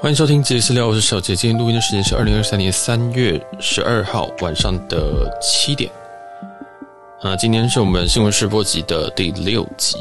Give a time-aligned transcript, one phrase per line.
[0.00, 1.34] 欢迎收听《杰私聊》，我是小杰。
[1.34, 5.90] 今天录音的时间是二零二三年三月十二号晚上的七点。
[7.20, 9.96] 啊，今天是我们新闻试播集的第六集。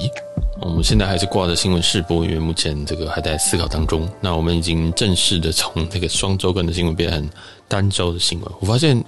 [0.62, 4.08] 我们现在还是挂着新闻试播，因为目前这个还在思考当中。
[4.22, 7.28] 那我们已经正式的从这个双周更的新闻变成
[7.68, 8.52] 单周的新闻。
[8.60, 9.04] 我发现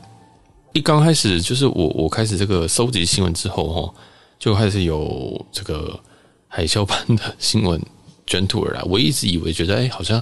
[0.74, 3.94] 一刚开始就是我我开始这个收集新闻之后，哈，
[4.40, 6.00] 就开始有这个
[6.48, 7.80] 海啸般的新闻
[8.26, 8.82] 卷土而来。
[8.86, 10.20] 我一直以为觉得，哎，好像。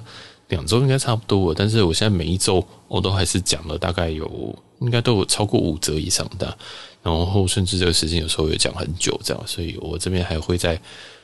[0.50, 6.58] 两周应该差不多了，但是我现在每一周我都还是讲了大概有应该都有超过五折以上的，
[7.04, 10.80] 然后甚至这个时间有时候也讲很久这样，所以我这边还会再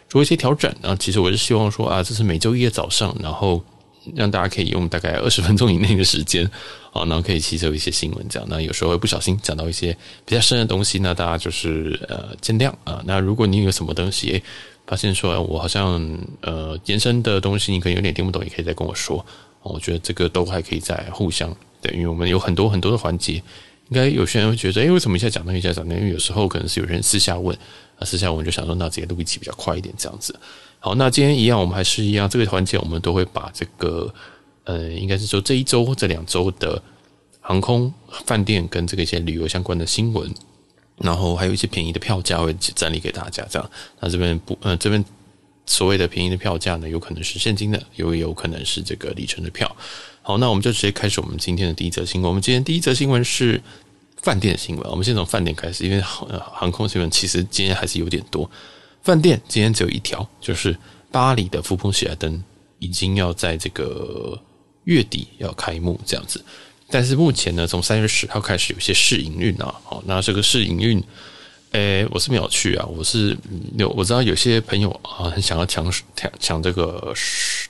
[0.09, 0.73] 做一些调整。
[0.82, 3.63] 然后其实我是希望说啊，这是每周一的早上，然后
[4.16, 6.46] 让大家可以用大概二十分钟以内的时间
[6.91, 8.48] 啊，然后可以吸收一些新闻这样。
[8.49, 13.02] 那有时候会不小心讲到一些比较深的东西，那大家就是呃见谅啊。
[13.05, 14.44] 那如果你有什么东西，
[14.93, 15.99] 发现说，我好像
[16.41, 19.26] 呃延伸的东西你可能有点听不懂，也可以再跟我说。
[19.63, 23.34] 我觉得这个都还可以再互相对，因为我们有很多很多的环节，
[23.90, 25.99] 应该有些人会觉得，哎，为什么一下讲那个，一下讲那个？
[25.99, 27.57] 因为有时候可能是有人私下问，
[27.98, 30.40] 啊，私下问就想说，那直接录一期比较快一点，这样子。
[30.79, 34.13] 好，那今天一样，我们还是一样，这个环节我们都会把这个
[34.65, 36.79] 呃，应该是说这一周或这两周的
[37.41, 37.91] 航空、
[38.27, 40.31] 饭店跟这个一些旅游相关的新闻。
[40.98, 43.72] 然后还有一些便宜的票价会整理给大家，这样。
[43.99, 45.04] 那这边不，呃，这边
[45.66, 49.76] 所谓的便宜的票价呢，有可能是现金的，有有可能是这个里程的票。
[50.21, 52.30] 好，那我们就直接开始我们今天的第一则新闻。
[52.30, 53.62] 我们今天第一则新闻是
[54.21, 54.90] 饭店新闻。
[54.90, 58.49] 我们先从饭店开始，因为航空新闻其实今天还是有点多。
[59.02, 60.77] 饭店今天只有一条，就是
[61.12, 62.41] 巴黎的富朋喜来登
[62.80, 64.40] 已经要在这个
[64.86, 66.44] 月底要开幕，这样子。
[66.89, 71.03] 但是目前呢，从三月十号开始有些试营运啊，好，那这个试营运，
[71.72, 73.35] 诶，我是没有去啊，我是
[73.78, 77.12] 有我知道有些朋友啊很想要抢抢抢这个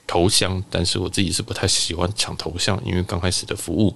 [0.05, 3.95] 头像，但是我自己是不太喜欢抢头像，因为刚开始的服务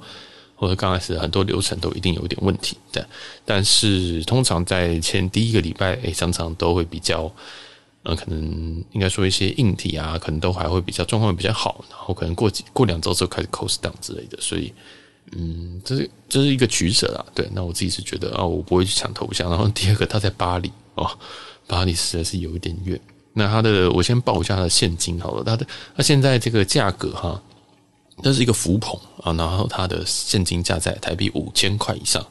[0.56, 3.06] 或者刚开始很多流程都一定有一点问题的。
[3.44, 7.30] 但是通常在前第一个礼拜，诶，常常都会比较，
[8.04, 14.74] 呃，可能应该说一些硬体啊，可能都还会比较状况比较好，然后可能过几过两周之后开始 cost down 之类的，所以。
[15.34, 17.26] 嗯，这是这是一个取舍啊。
[17.36, 19.50] 对，那我自己是觉得啊，我不会去抢头像。
[19.50, 21.10] 然后第二个，他在巴黎哦，
[21.68, 23.00] 巴黎实在是有一点远。
[23.34, 25.44] 那他的，我先报一下他的现金好了。
[25.44, 27.42] 他的，他现在这个价格哈，
[28.24, 32.26] 这是一个浮捧啊，然后他的现金价在台币五千块以上。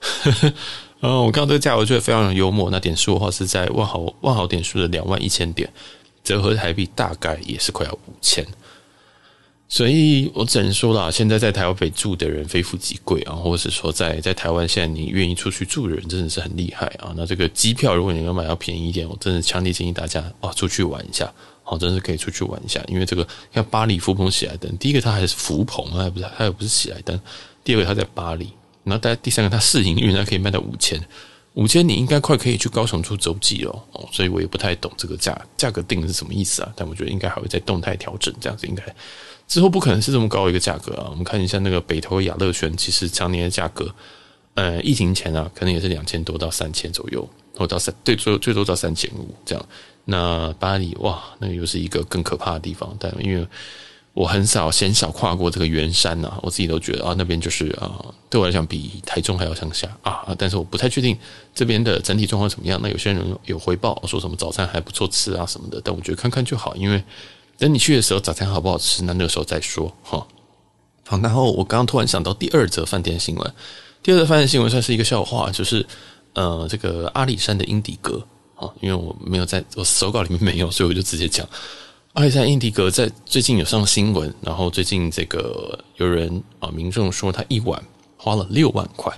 [0.00, 0.52] 呵呵
[1.00, 2.70] 嗯，我看到这个价，我觉得非常幽默。
[2.70, 5.70] 那点数的话是在万豪万豪点数的两万一千点，
[6.22, 8.44] 折合台币大概也是快要五千。
[9.74, 17.12] 所以我只能说啦，现在在台北住的人非富即贵啊，或者是说在在台湾现在你愿意出去住的人真的是很厉害啊。
[17.16, 21.28] 那这个机票如果你要买要便宜一点，我真的强烈建议大家啊出去玩一下，
[21.64, 22.80] 好，真的是可以出去玩一下。
[22.86, 27.20] 因为这个像巴黎福朋喜来登，第一个它还是福朋，它还不是它又不是喜来登，
[27.64, 28.48] 第二个它在巴黎，
[28.84, 31.04] 然后大家第三个它试营运它可以卖到五千，
[31.54, 34.08] 五千你应该快可以去高雄出洲际了哦。
[34.12, 38.84] 所以我也不太懂这个价价格定的是什么意思啊，但我觉得应该还会再动态调整，这样子应该。
[39.54, 41.06] 之后不可能是这么高一个价格啊！
[41.08, 43.88] 我们看一下那个北投雅乐轩，其实常年的价格，
[44.54, 47.24] 呃，疫情前啊，可能也是两千多到三千左右，
[47.56, 49.64] 或到三，对，最多最多到三千五这样。
[50.06, 52.96] 那巴黎哇，那又是一个更可怕的地方。
[52.98, 53.46] 但因为
[54.12, 60.34] 我很少鲜少跨过这个圆山呐，我自己都觉得啊，那边就是啊，对我来讲比台中还要向下啊。
[60.36, 61.16] 但是我不太确定
[61.54, 62.80] 这边的整体状况怎么样。
[62.82, 67.00] 那有些人有回报说什么早餐还不错吃啊什么的，但我觉得看看就好，因为。
[67.58, 69.02] 等你去的时候，早餐好不好吃？
[69.04, 70.26] 那那个时候再说哈。
[71.06, 73.54] 好，然后我刚刚突然想到第二则饭店新闻。
[74.02, 75.86] 第二则饭店新闻算是一个笑话，就是
[76.32, 78.26] 呃，这个阿里山的英迪格
[78.56, 81.46] 啊，因为我没有在我手稿里面没有，所以我就直接讲
[82.14, 87.82] 阿里山英迪格在最近有上新闻，然后最近这个有人啊，民众说他一晚
[88.16, 89.12] 花了六万块。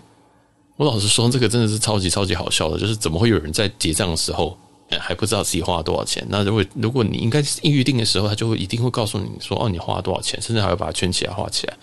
[0.77, 4.59] 我老实说，这个真的是超级超级好笑的，就是怎么会有人在结账的时候？
[5.01, 6.25] 还不知道自己花了多少钱。
[6.29, 11.77] 那如果如果你应该预定的时候，他就会一定会告诉你说：“哦，你花了多少钱？”甚至还会把它圈起来画起来。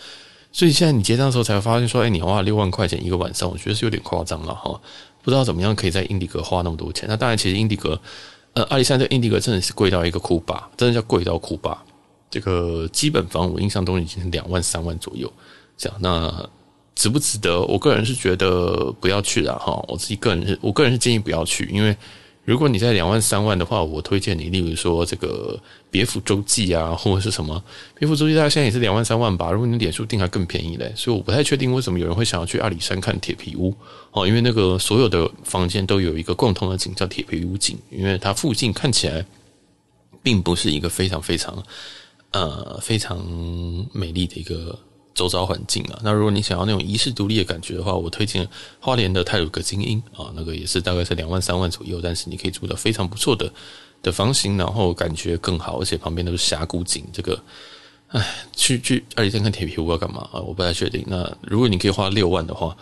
[0.52, 4.80] 所以现在你结账的时候才会发现说：“哎，你花了六万块钱一个晚上。”我觉得是有点夸张了哈。
[5.22, 7.06] 不知道怎么样可以在英迪格花那么多钱。
[7.10, 8.00] 那当然，其实英迪格，
[8.54, 11.84] 呃，阿里山这个英迪格真的是贵到一个哭吧，真的叫贵到哭吧。
[12.30, 15.32] 这个基本房我印象中已经是两万三万左右
[15.78, 15.98] 这样。
[16.00, 16.50] 那
[16.96, 17.62] 值不值得？
[17.64, 19.84] 我个人是觉得不要去了哈。
[19.88, 21.96] 我自己个人是我个人是建议不要去，因为。
[22.46, 25.58] 如果你在两万三万的话，我推荐你，例如说这个
[25.90, 27.64] 别府洲际啊，或者是什么
[27.98, 29.50] 别府洲际，大概现在也是两万三万吧。
[29.50, 33.74] 如果你点数订还更便宜嘞，所以我不太确定为什么有人会想要去阿里山看铁皮屋
[34.12, 39.26] 哦，因为那个所有的房间都有一个共同的景叫铁皮屋景，因为它附近看起来
[40.22, 41.64] 并不是一个非常非常
[42.32, 43.26] 呃非常
[43.94, 44.78] 美丽的一个
[45.14, 46.00] 周遭环境啊。
[46.04, 48.48] 那如果你想要那种遗世独立的感觉的话，我推荐
[48.80, 53.52] 花莲的泰鲁格精英啊，那个也是大概是两万三万左右，但是你可以住的非常不错的
[54.02, 57.06] 的房型，然后感觉更好，而且旁边都是峡谷景。
[57.14, 57.40] 这个，
[58.10, 60.40] 哎，去去阿里山看铁皮屋要干嘛啊？
[60.42, 61.04] 我不太确定。
[61.08, 62.76] 那如果你可以花六万的话，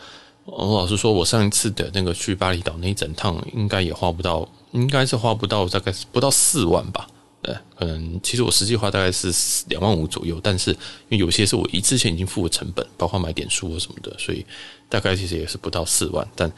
[0.45, 7.07] 我老实说，我上一次的那个去巴厘岛那一整趟，应该也花不到，应该是花不到，大概不到四万吧。
[7.41, 9.33] 对，可能其实我实际花大概是
[9.67, 10.77] 两万五左右，但是因
[11.09, 14.45] 为有些是我一之前已经付了成本，包括买点书什么的，所以
[14.87, 16.27] 大概其实也是不到四万。
[16.35, 16.51] 但，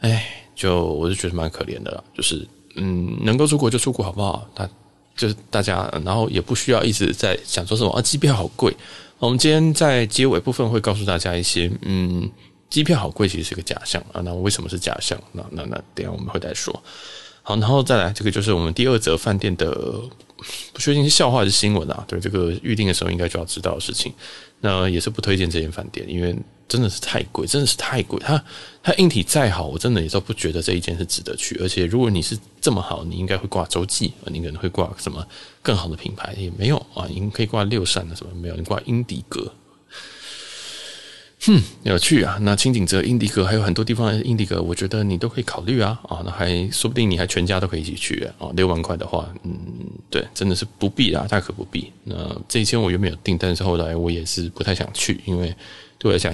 [0.00, 2.46] 哎，就我就觉得蛮可怜的啦，就是
[2.76, 4.48] 嗯，能够出国就出国好不好？
[4.54, 4.68] 他
[5.16, 8.74] 就是大家，然后也不需要一直在想说什么啊，机票好贵。
[9.18, 12.30] 我们今天在结尾部分会告诉大家一些嗯。
[12.70, 14.22] 机票好贵，其实是个假象啊。
[14.22, 15.22] 那为什么是假象？
[15.32, 16.82] 那那那，等下我们会再说。
[17.42, 19.70] 好，然后再来，这个就是我们第二则饭店的
[20.72, 22.04] 不确定是笑话还是新闻啊？
[22.06, 24.12] 对，这个预定的时候应该就要知道的事情。
[24.60, 26.36] 那也是不推荐这间饭店，因为
[26.68, 28.16] 真的是太贵，真的是太贵。
[28.24, 28.40] 它
[28.80, 31.58] 它硬体再好，我真的也都不觉得这一间是值得去。
[31.60, 35.26] 而且如果你是这么好，你应该会挂洲际，你可能会挂什么
[35.62, 37.06] 更好的品牌也没有啊。
[37.10, 38.54] 你可以挂六扇的什么没有？
[38.54, 39.52] 你挂英迪格。
[41.44, 42.38] 哼，有趣啊！
[42.42, 46.22] 那青井泽、英迪格还有很多地方的英迪格，我觉得你都可以考虑啊啊！
[46.24, 48.46] 那还说不定你还全家都可以一起去啊！
[48.54, 49.52] 六万块的话，嗯，
[50.08, 51.92] 对，真的是不必啊，大可不必。
[52.04, 52.14] 那
[52.48, 55.48] 这一千我原本有订，但是后来我也是不太想去，因为
[55.98, 56.32] 对我来讲，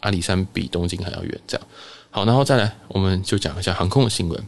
[0.00, 1.40] 阿里山比东京还要远。
[1.48, 1.66] 这样
[2.10, 4.40] 好，然后再来，我们就讲一下航空的新闻。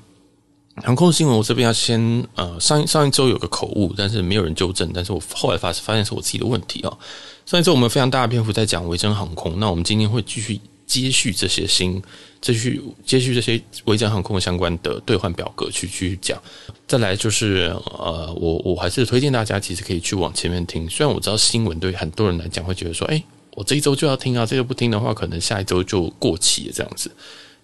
[0.83, 1.99] 航空新闻，我这边要先
[2.35, 6.99] 呃，上上一周有个口误，但是没有人纠正，但是我后来发发现是我自己的问题啊。
[7.47, 12.03] 上一周我们非常大的篇幅在讲维珍航空，那我们今天会继续接续这些新，
[12.43, 16.41] 继续接续这些维珍航空相关的兑换表格去继续讲。
[16.87, 23.23] 再来就是呃，我我还是推荐大家其实可以去往前面听，虽然我知道新闻对很多人来讲会觉得说，哎，
[23.53, 27.11] 我这一周就要听啊，这个不听的话，可能下一周就过期了这样子。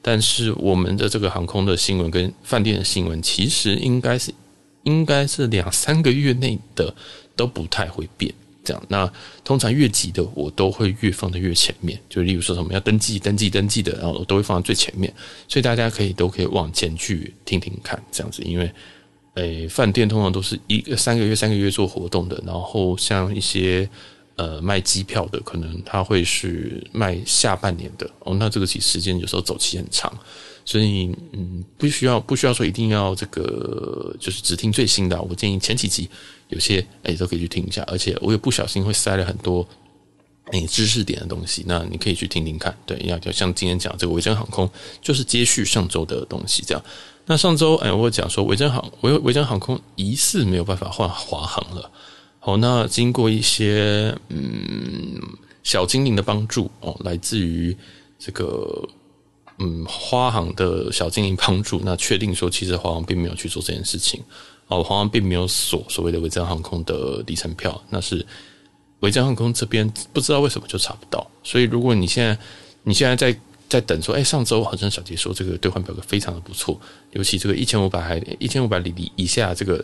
[0.02, 4.34] 但是我们的这个航空的新闻跟饭店的新闻，其实应该是
[4.82, 6.94] 应该是两三个月内的
[7.34, 8.34] 都不太会变。
[8.64, 9.12] 这样，那
[9.42, 15.12] 通常越急的我都会越放在越前面，就例如说什么要登记、登记、登记的，然后我都会放在最前面，
[15.48, 18.72] 所以大家可以都可以往前去听听看，这样子，因为，
[19.34, 23.88] 诶，饭店通常都是一个三个月、三个月做活动的，然后像一些
[24.36, 30.12] 呃卖机票的，可能他会是卖下半年的哦，那这个其实时间有时候走期很长。
[30.64, 35.20] 所以，嗯，不需要不需要说一定要这个，就是只听最新的。
[35.20, 36.08] 我建议前几集
[36.50, 39.66] 有些哎都可以去听一下，而且我也不小心会塞了很多
[40.52, 42.72] 哎知识点的东西，那你可以去听听看。
[42.86, 44.70] 对，要就像今天讲这个维珍航空，
[45.00, 46.84] 就是接续上周的东西这样。
[47.26, 51.90] 那上周哎，我讲说维珍航维维珍航空疑似没有办法换华航了。
[52.44, 55.20] 好，那经过一些嗯
[55.62, 57.76] 小精灵的帮助哦，来自于
[58.18, 58.88] 这个。
[59.58, 64.20] 嗯，花航的小精灵帮助，那确定说，其实华航并没有去做这件事情
[64.66, 68.26] 哦，华航并没有锁所谓的维珍航空的里程票，那是
[69.00, 72.36] 维珍航空这边不知道为什么就查不到，所以如果你现在
[72.82, 73.38] 你现在在。
[73.72, 76.78] 在等说，哎，上周好像小杰说这个兑换表格非常的不错，
[77.12, 79.82] 尤其这个一千五百海里、一千五百里以下，这个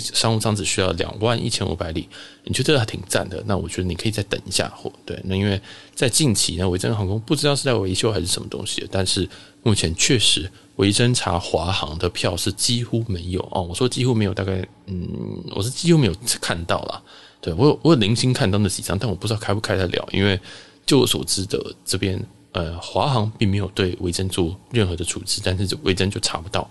[0.00, 2.08] 商务舱只需要两万一千五百里，
[2.42, 3.40] 你觉得还挺赞的。
[3.46, 5.60] 那我觉得你可以再等一下，或对，那因为
[5.94, 9.28] 在近期呢，维珍航空不知道是在维修还是什么东西，但是
[9.62, 13.62] 目前确实维珍查华航的票是几乎没有哦。
[13.62, 15.08] 我说几乎没有，大概嗯，
[15.54, 17.00] 我是几乎没有看到啦。
[17.40, 20.40] 对，我有我有零星看到那几张，但我不知道开不开得了，因为
[20.84, 22.20] 就我所知的这边。
[22.52, 26.68] 呃，华航并没有对维珍做任何的处置，但是这维珍就查不到，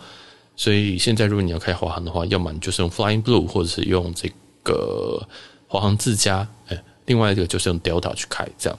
[0.57, 4.29] 所以现在如果你要开华航的话，要么你就是用 Flying Blue，或者是用这
[4.62, 5.25] 个
[5.67, 8.77] 华航自家，哎，另外一个就是用 Delta 去开这样。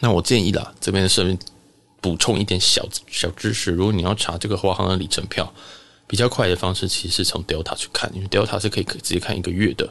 [0.00, 1.38] 那我建议啦，这边顺便
[2.00, 5.54] 补充一点小小知识，如果你要查这个华航的里程票，
[6.08, 9.88] 比较快的方式其实是从 Delta 去看，因为 Delta 是可以直接看一个月的，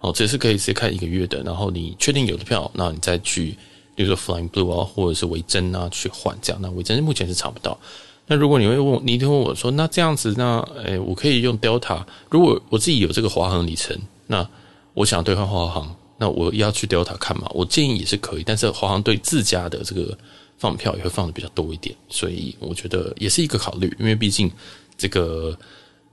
[0.00, 3.56] 哦，这是可以直接看一个月的，然后你确定有的票，那你再去。
[3.94, 6.60] 比如说 Flying Blue 啊，或者是维珍啊，去换这样。
[6.62, 7.78] 那维珍目前是查不到。
[8.26, 12.04] 那如果你会问，你一定问我说，那这样子，那诶，我可以用 Delta。
[12.30, 14.48] 如果我自己有这个华航里程，那
[14.94, 17.50] 我想兑换华航，那我要去 Delta 看嘛？
[17.54, 20.16] 我建议也是可以，但是华航对自家的这个
[20.58, 23.94] 放票也会放的比较多一点，所以我觉得也是一个考虑。
[23.98, 24.50] 因为毕竟
[24.96, 25.56] 这个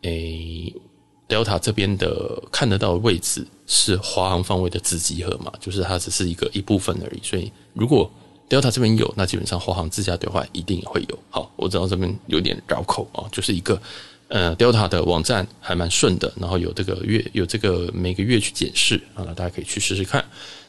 [0.01, 0.73] 诶。
[1.29, 7.19] Delta 这边的看得到的位置是华航方位的子集合嘛，就是它只是一个一部分而已。
[7.21, 8.09] 所以如果
[8.49, 11.19] Delta 这边有，那基本上华航自家兑换一定也会有。
[11.29, 13.79] 好，我知道这边有点绕口啊，就是一个
[14.29, 20.23] 呃，Delta 的网站还蛮顺的，然后有这个月有这个每个月去检视啊，大家可以去试试看。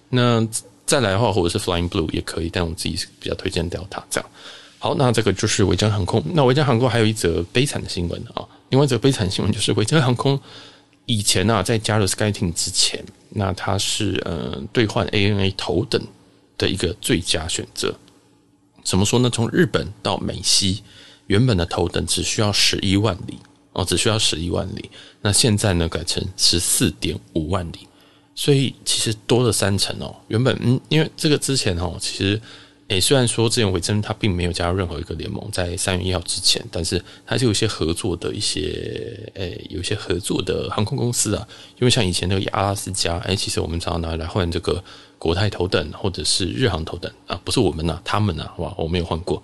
[0.09, 0.45] 那
[0.85, 4.31] 再来的话，或者是 Flying Blue 也可以，但我自己比较推荐 Delta 这样。
[4.81, 6.21] 好，那这个就是维珍航空。
[6.35, 10.39] 那维珍航空还有一则悲惨的新闻啊，另外一则悲惨新闻就是维珍航空
[11.09, 16.01] 以前、啊，在加入 SkyTeam 之前，那它是呃兑换 ANA 头等
[16.57, 17.93] 的一个最佳选择。
[18.85, 19.29] 怎么说呢？
[19.29, 20.85] 从日本到美西，
[21.27, 23.39] 原本的头等只需要十一万里
[23.73, 24.91] 哦，只需要十一万里。
[25.23, 27.89] 那现在呢，改成十四点五万里，
[28.35, 30.15] 所以其实多了三成哦。
[30.29, 32.41] 原本嗯，因为这个之前哦，其实。
[32.89, 41.47] 诶，虽然说之前维珍它并没有加入任何一个联盟，在三月一号之前，但是它是有一些合作的一些，诶，有一些合作的航空公司啊。
[41.79, 44.83] 因为像以前那个阿拉斯加，诶，其实我们常常拿来换这个
[45.19, 49.43] 国泰头等或者是日航头等啊，不是我们呐、他们呐、啊，哇，我没有换过，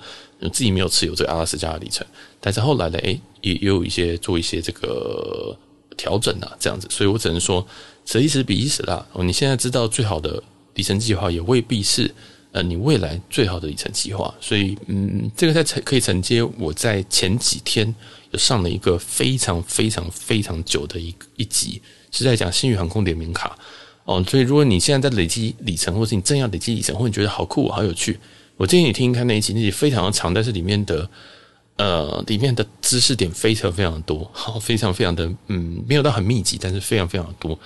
[0.50, 2.06] 自己没有持有这个阿拉斯加的里程。
[2.40, 5.54] 但是后来呢，诶，也也有一些做一些这个
[5.98, 7.66] 调整啊，这样子，所以我只能说，
[8.06, 9.06] 此一时彼一时啦。
[9.12, 10.42] 哦，你现在知道最好的
[10.76, 12.10] 里程计划，也未必是。
[12.54, 17.92] 呃，你未来最好的里程计划，所以嗯，这个在承可以承接我在前几天
[18.30, 21.82] 有上了一个非常非常非常久的一一集，
[22.12, 23.58] 是在讲新宇航空联名卡
[24.04, 24.23] 哦。
[24.23, 28.16] 所以如果你现在在累积里程，或是你正要累积里程，或你觉得好酷好有趣，
[28.56, 31.11] 我建议你听听看那一集，那集非常的长，但是里面的
[31.76, 37.58] 呃里面的知识点非常非常多，好，非常非常的嗯，没有到很密集，但是非常非常多。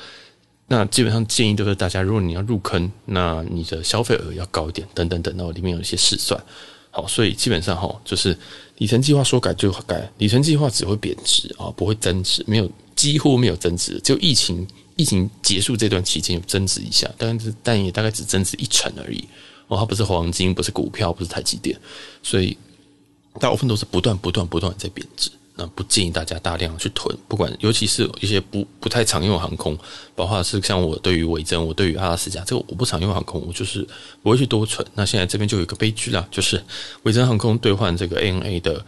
[0.71, 5.35] 那基本上建议都是大家，如果你要入坑，那你的消费额要高一点，等等等。
[5.35, 6.39] 然后里面有一些试算，
[6.91, 8.37] 好，所以基本上哈，就是
[8.77, 19.25] 里程计划说改就改，里程计划只会贬值啊，不会增值，没有几乎没有增值，就疫情疫情结束这段期间有增值一下，但是但也大概只增值一成而已
[19.69, 21.75] 哦，它不是黄金，不是股票，不是台积电，
[22.23, 22.55] 所以
[23.41, 25.31] 大部分都是不断不断不断在贬值。
[25.61, 29.77] 那不建议大家大量去囤，不管尤其是一些不不太常用航空，
[30.15, 33.85] 包括是像我对于维珍，我对于阿拉斯加，这个我不常用航空，我就是
[34.23, 34.87] 不会去多存。
[34.95, 36.63] 那现在这边就有一个悲剧啦，就是
[37.03, 38.87] 维珍航空兑换这个 ANA 的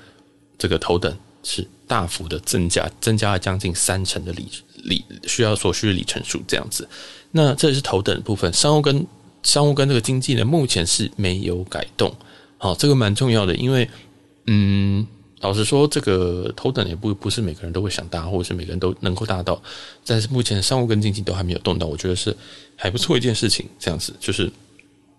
[0.57, 1.13] 这个头等
[1.43, 4.47] 是大幅的增加，增加了将近三成的里
[4.85, 6.89] 里需要所需的里程数这样子。
[7.33, 9.05] 那这是头等的部分，商务跟
[9.43, 12.15] 商务跟这个经济呢，目前是没有改动。
[12.59, 13.91] 好，这个蛮重要的，因为
[14.47, 15.05] 嗯。
[15.41, 19.61] 老实说，这个头等也不不是每个人都会想搭，或者是每个人都能够搭到。
[20.05, 22.37] 但是目前商务跟经济都还没有动到，我觉得是
[22.77, 23.67] 还不错一件事情。
[23.79, 24.53] 这样子就是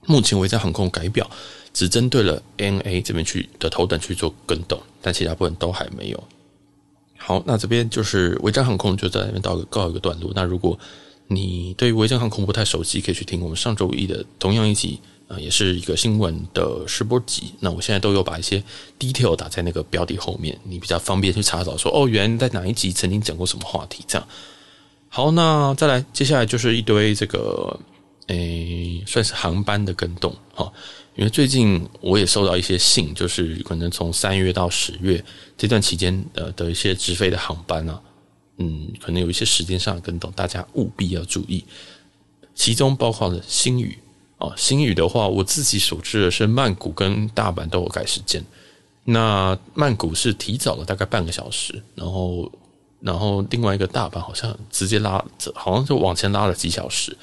[0.05, 1.29] 目前维珍航空改表
[1.73, 6.23] 只针对了 NA 这边去的头等去做更动，但其他部分都还没有。
[7.17, 10.31] 好，那这边就是维珍航空就在那边到告一个段落。
[10.35, 10.77] 那如果
[11.27, 14.99] 你对于维珍航空不太熟悉，可以去听我们上周一的同样一集。
[15.31, 17.53] 啊，也是一个新闻的试播集。
[17.61, 18.61] 那我现在都有把一些
[18.99, 21.89] detail 打在那个标题后面，你比较方便去查找说。
[21.91, 24.03] 哦，原来在哪一集曾经讲过什么话题？
[24.05, 24.27] 这样。
[25.07, 27.79] 好，那再来，接下来就是一堆这个，
[28.27, 30.71] 诶，算是航班的更动哈。
[31.15, 35.23] 因为最近我也收到一些信，就是可能从三月到十月
[35.57, 38.01] 这段期间呃的一些直飞的航班啊，
[38.57, 41.63] 嗯，可能有一些时间上的更动，大家务必要注意。
[42.53, 43.97] 其中包括了星宇。
[44.41, 48.43] 哦，新宇的话，我自己所知的是曼谷跟大阪都有改时间。
[49.03, 52.51] 那曼谷是提早了大概半个小时，然后，
[52.99, 57.15] 然后另外一个大阪好像直接拉，好像就往前拉了几小时。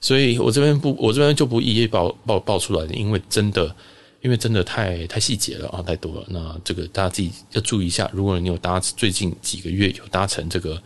[0.00, 3.74] 所以我这边不，我这边就不一一报报报出来，因为真的，
[4.20, 6.24] 因为真的太太细节了啊，太多了。
[6.28, 8.08] 那这个大家自己要注意一下。
[8.14, 10.80] 如果你有搭最近几个月有搭乘这个。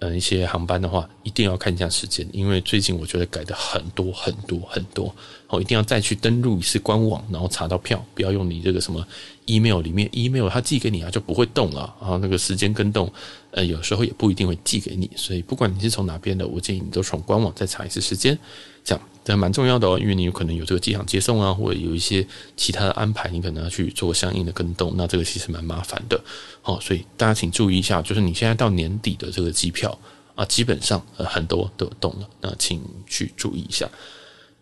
[0.00, 5.14] 嗯，一些航班的话，一定要看一下时间，因为最近我觉得改的很多很多很多，
[5.48, 9.06] 哦，一定要再去登录一次官网，然后查到票，不要用你这个什么
[9.46, 13.10] email 里面 email 他寄给你啊就不会动了，然后那个时间跟动，
[13.52, 18.38] 呃，有时候也不一定会寄给你，所以不管你是从哪边的，我建议你都从官网再查一次时间，
[18.84, 19.02] 这样。
[19.24, 22.26] 这蛮重要的哦，因为你有可能有这个机场接送啊，或者有一些
[22.56, 26.22] 其他的安排，你可能要去做相应的更动，那这个其实蛮麻烦的。
[26.60, 29.98] 好，所以大家请注意一下，就是你现在到年底的这个机票
[30.34, 33.88] 啊，基本上很多都有动了，那请去注意一下。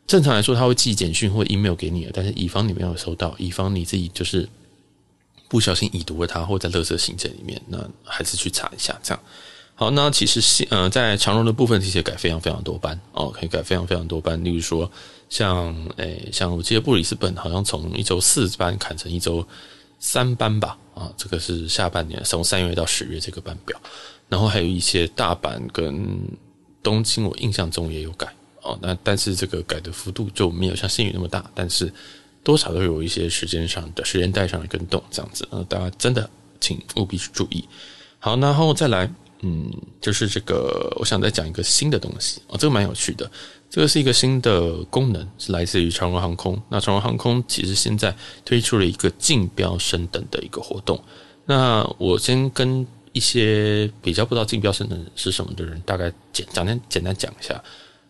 [0.07, 4.49] 正常来说，他会寄简讯或 email 给你，但是以防你没有收到，以防你自己就是
[5.49, 9.23] 不小心已读了它，或者在垃圾信件里面，那还是去查一下这样。
[9.82, 14.44] 好，那其实呃，在长荣的部分，其实改非常非常多班哦，可以改非常非常多班。
[14.44, 14.88] 例如说，
[15.28, 19.44] 像诶，像我记得布里斯本好像从一周四班砍成一周
[19.98, 23.76] 三班吧，啊，这个是下半年从三月到十月这个班表。
[24.28, 26.16] 然后还有一些大阪跟
[26.80, 28.78] 东京，我印象中也有改哦。
[28.80, 31.92] 那但是这个改的幅度就没有像新宇那么大，但是
[32.44, 35.44] 多少都有一些时间上的时间带上的跟动这样子。
[35.50, 37.64] 呃，大家真的请务必去注意。
[38.24, 39.12] 好，然后再来，
[39.42, 39.70] 嗯，
[40.00, 43.30] 就是这个，我想再讲一个新的东西哦，这个蛮有趣的。
[43.68, 46.61] 这个是一个新的功能，是来自于长荣航空。
[46.68, 51.02] 那长荣航空其实现在推出了一个竞标升等的一个活动。
[51.46, 57.62] 那我先跟一些比较不知道竞标升等是什么的人，大概简简单简单讲一下。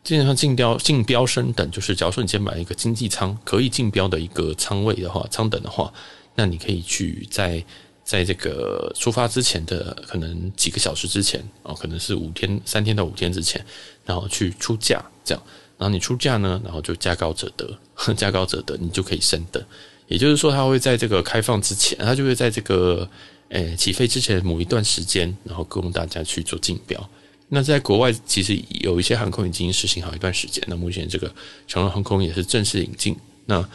[0.04, 5.92] 基本上竞标竞标升等就是，假如说你今天买一个经济舱，可以竞标的一个舱位的话，舱等的话，
[6.34, 7.64] 那你可以去在
[8.04, 13.64] 在这个出发之前的可能几个小时之前哦，可能是五天三天到五天之前，
[14.04, 15.42] 然后去出价这样，
[15.78, 17.78] 然后你出价呢，然后就价高者得，
[18.14, 19.62] 价高者得，你就可以升等。
[20.08, 23.08] 也就是说，它会在这个开放之前，它就会在这个
[23.48, 27.10] 诶起飞之前某一段时间，然后供大家去做竞标。
[27.48, 30.62] 那在国外，其实有一些航空已经实行好一段时间。
[30.66, 31.32] 那目前这个
[31.68, 33.16] 长荣航空也是正式引进。
[33.46, 33.66] 那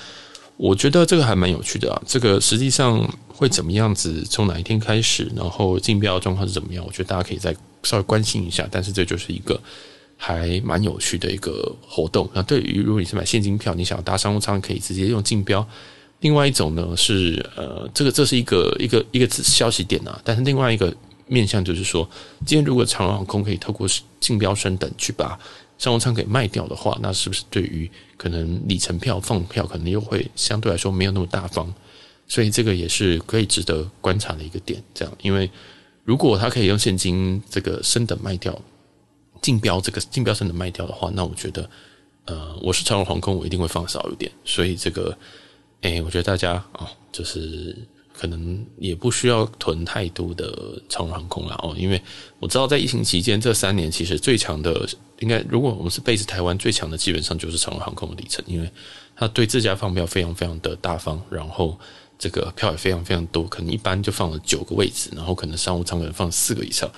[0.58, 2.02] 我觉得这个还蛮有趣的啊。
[2.06, 4.24] 这个实际上会怎么样子？
[4.24, 5.32] 从哪一天开始？
[5.36, 6.84] 然后竞标状况是怎么样？
[6.86, 8.68] 我觉得大家可以再稍微关心一下。
[8.70, 9.60] 但是这就是一个
[10.18, 12.30] 还蛮有趣的一个活动。
[12.34, 15.66] 那对于如果你是买现金票，你想要搭商务舱，可以直接用竞标。
[16.22, 20.20] 另外一种呢是呃，这个这是一个一个一个消息点啊。
[20.24, 20.94] 但是另外一个。
[21.30, 22.10] 面向就是说，
[22.46, 23.86] 今天如果长荣航空可以透过
[24.18, 25.38] 竞标升等去把
[25.78, 31.74] 商务舱给卖掉的话，那是不是对于可能里程票放票可能又会相对来说没有那么大方？
[32.28, 34.84] 所以这个也是可以值得观察的一个点。
[34.94, 35.50] 这样，因为
[36.04, 38.60] 如果他可以用现金这个升等卖掉，
[39.42, 41.70] 竞标这个竞标升等卖掉的话，那我觉得，
[42.26, 44.32] 呃，我是长荣航空，我一定会放少一点。
[44.44, 45.18] 所以这个，
[45.82, 47.78] 哎，我觉得大家啊、哦，就是。
[48.18, 52.02] 可能也不需要囤太多的长荣航空了哦，因为
[52.40, 58.68] 我知道在疫情期间这三年，其实最强的应该，如果我们是 base 台湾最强的，基本上就是长荣航空的里程，因为
[59.16, 61.80] 他对自家放票非常非常的大方，然后
[62.18, 66.92] 这个票也非常非常多，可能一般就放了九个位置，然后可能商务舱可能放四个以上，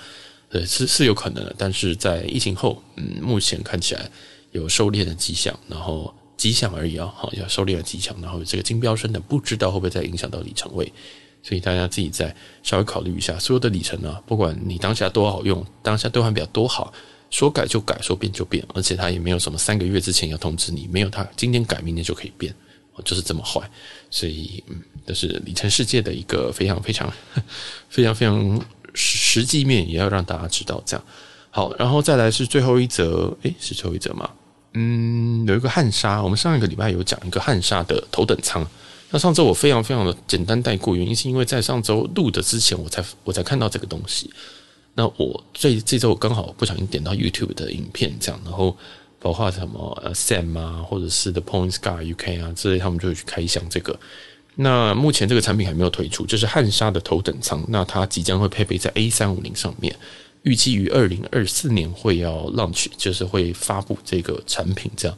[0.48, 4.10] 对，是是有可能的，但是在疫情后，嗯，目前看起来
[4.52, 6.14] 有收敛的迹象，然后。
[6.40, 10.90] 迹象而已啊，好，要收敛的迹象，然后这个金标升的不知道会不会再影响到里程位，
[11.42, 16.92] 所以大家自己再稍微考虑一下，所有的里程呢，不管你当下多好用，当下兑换表多好，
[17.30, 22.54] 说改就改，说变就变，而且它也没有什么三个月之前要通知你，没有它今天改明天就可以变，
[23.04, 23.60] 就是这么坏，
[24.10, 27.10] 所以嗯，这是里程世界的一个非常非常
[27.88, 28.60] 非常非常
[28.92, 31.04] 实际面，也要让大家知道这样。
[31.50, 34.28] 好，然后再来是最后一则，诶，是最后一则吗？
[34.74, 38.64] 嗯，有一个汉莎，我们上一个礼拜有讲一个汉莎的头等舱。
[39.10, 44.30] 那上周我非常非常的简单带过，原因是因为在上周录的之前，我才我才看到这个东西。
[44.94, 48.76] 那我这这周我刚好不小心点到 YouTube 的影片，这样，然后
[49.18, 53.98] 包括什么呃 Sam 啊，或者是 The Points Guy UK 啊之类，他们就会去开箱这个。
[54.56, 59.94] 那目前这个产品还没有推出，就是汉莎的头等舱，那它即将会配备在 A 三五零上面。
[60.42, 65.16] 预计于二零二四年会要 launch，就是会发布这个产品，这样。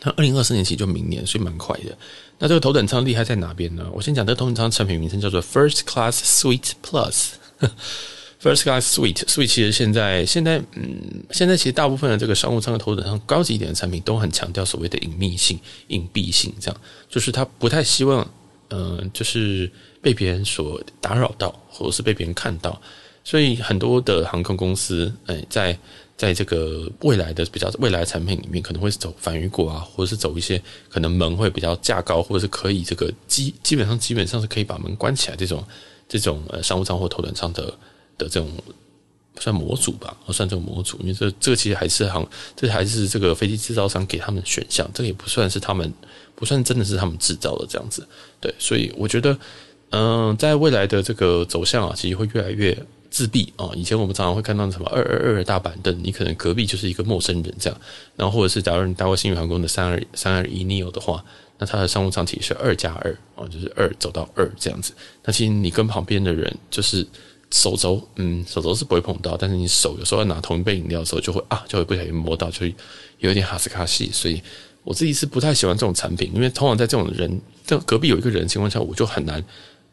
[0.00, 1.96] 那二零二四年其实就明年，所以蛮快的。
[2.42, 3.88] 那这个头等舱厉害在哪边呢？
[3.92, 7.34] 我先讲这个头等舱产品名称叫做 First Class Suite Plus。
[8.42, 18.28] First Class Suite，Suite 其实现在现在嗯，现在其实大部分的这个商务舱的头等舱高级一点的产品都很强调所谓的隐秘性、隐蔽性，这样就是他不太希望
[18.70, 22.82] 嗯、就是被别人所打扰到，或者是被别人看到。
[23.22, 25.78] 所以很多的航空公司，诶，在
[26.16, 35.64] 在这个未来的比较未来的产品里面，可能会走反雨果啊，或者是走一些可能门会比较架高，或者是可以这个基基本上基本上是可以把门关起来这种
[36.08, 37.64] 这种呃商务舱或头等舱的
[38.16, 38.48] 的这种
[39.40, 45.92] 算模组吧，算这种模组，因为这这个其实还是航，这还是这个飞机制造商给他们选项，这个也不算是他们
[46.36, 48.06] 不算真的是他们制造的这样子，
[48.40, 49.36] 对，所以我觉得，
[49.90, 52.76] 嗯、在未来的这个走向啊，其实会越来越。
[53.12, 53.70] 自闭啊！
[53.76, 57.80] 以前我们常常会看到什么二二二大板凳，你可能隔壁就是一个陌生人这样。
[58.16, 61.22] 然后或者是假如你搭过新宇航空的三二三二一 neo 的话，
[61.58, 64.94] 那它的商务舱体是二加二啊，就是二走到二这样子。
[65.24, 67.06] 那其实你跟旁边的人就是
[67.50, 72.64] 手肘，嗯，手肘是不会碰到，但是你手有时候要拿同一杯饮料的时候，就会啊，就会不小心摸到，就
[73.18, 74.10] 有一点哈斯卡西。
[74.10, 74.42] 所以
[74.84, 79.44] 我自己是不太喜欢这种产品，因为通常在这种人，在隔壁有一个人的情况下，我就很难。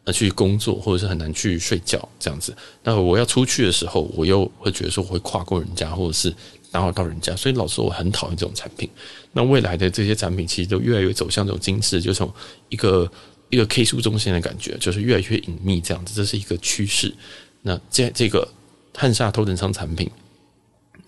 [0.04, 2.56] 呃，去工作或者是很难去睡觉这样子。
[2.82, 6.34] 那我要出去的时候，我又会觉得说我会跨过人家，或者是
[6.70, 8.88] 打扰到人家，所以老实说我很讨厌这种产品。
[9.32, 12.32] 那未来的这些产品其实都越来越走向这种精致，就从
[12.70, 13.10] 一个
[13.50, 17.14] 一个 K 书中心的感觉，就是越来越隐秘这样子，这是一个趋势。
[17.62, 18.48] 那这这个
[18.96, 20.10] 汉莎头等舱产品。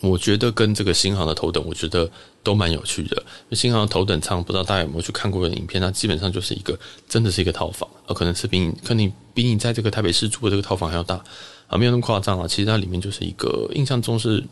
[0.00, 2.10] 我觉得跟这个新航的头等，我觉得
[2.42, 3.22] 都蛮有趣的。
[3.52, 5.80] 新航头等舱，不知道大家有没有去看过的影片？
[5.80, 6.78] 它基本上就是一个，
[7.08, 11.22] 真的是一个套房，呃，可能是比你，可能比你在这个台北市住的这个套房还要大。
[11.68, 12.46] 啊，没有那么夸张啊。
[12.46, 14.42] 其实它里面就是一个印象中是。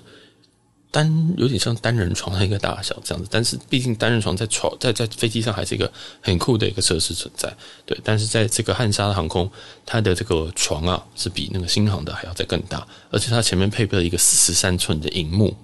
[0.90, 7.54] 单有点像单人床的一个大小这样子，但是毕竟单人床在床在在飞机上还是一个很酷的一个设施存在，
[7.86, 7.98] 对。
[8.02, 9.50] 但是在这个汉莎航空，
[9.86, 15.56] 它的这个床啊是比那个新航的还要再更大，而且它前面配备了一个四十三寸的荧幕，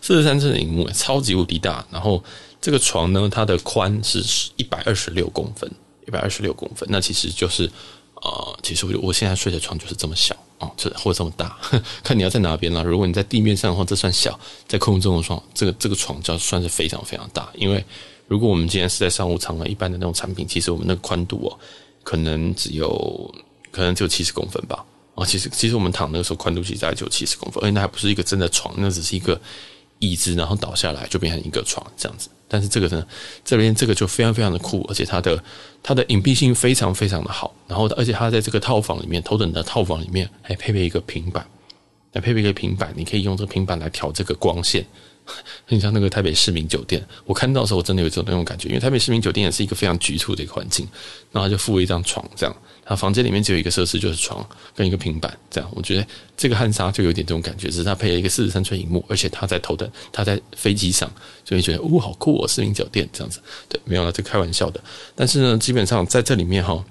[0.00, 1.84] 四 十三寸的荧幕超级无敌大。
[1.90, 2.22] 然后
[2.60, 4.22] 这个床呢，它的宽是
[4.56, 5.70] 一百二十六公分，
[6.06, 7.70] 一百二十六公分，那其实就是。
[8.22, 11.56] 呃，其实我我现在睡的床就是这么小哦，这或这么大，
[12.02, 12.82] 看你要在哪边啦。
[12.82, 14.32] 如果你在地面上的话，这算小；
[14.66, 17.48] 在空中的床，这个这个床就算是非常非常大。
[17.54, 17.84] 因为
[18.26, 21.58] 如果我们今天是在商务舱啊，一般的那种产品，其实我们那个宽度哦，
[22.02, 23.34] 可能只有
[23.70, 24.84] 可能只有七十公分吧。
[25.14, 29.40] 啊，其实其实我们躺那个时候宽度其实大概只有七十公分，而且那还不是一个真的床，那只是一个
[29.98, 32.28] 椅子，然后倒下来就变成一个床这样子。
[32.46, 33.06] 但是这个呢，
[33.44, 35.42] 这边这个就非常非常的酷，而且它的
[35.82, 37.54] 它的隐蔽性非常非常的好。
[37.66, 41.44] 然后，而且它在这个套房里面，头等的套房里面还配备一个平板，
[42.12, 44.84] 还配备一个平板，你可以用这个平板来调这个光线，
[45.66, 47.04] 很像那个台北市民酒店。
[47.24, 50.86] 我看到的时候，我真的有这种那种感觉，因为台北市民酒店也是一个非常局促的一个环境，
[51.32, 52.54] 然后就附一张床这样。
[52.86, 61.10] 它房间里面只有一个设施，就是床跟一个平板，这样我觉得这个汉莎就有点这种感觉，只是它配了一个四十三寸荧幕，而且它在头等，它在飞机上，
[61.46, 63.40] 所以觉得哦，好酷哦，四零酒店这样子。
[63.70, 64.78] 对，没有了，这开玩笑的。
[65.14, 66.84] 但是呢，基本上在这里面哈，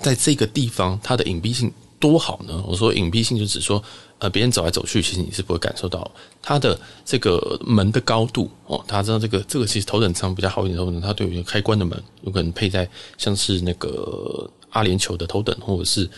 [0.00, 2.64] 在这个地方它的隐蔽性多好呢？
[2.66, 3.82] 我说隐蔽性就只说，
[4.20, 8.82] 呃，别人走来走去，其实你是不会感受到它的这个门的高度哦。
[8.86, 14.50] 大家知道这个这个其实头等舱比较好一点，头等它都有一个开关的门，有可能配在像是那个。
[14.70, 16.08] 阿联酋的头等或者是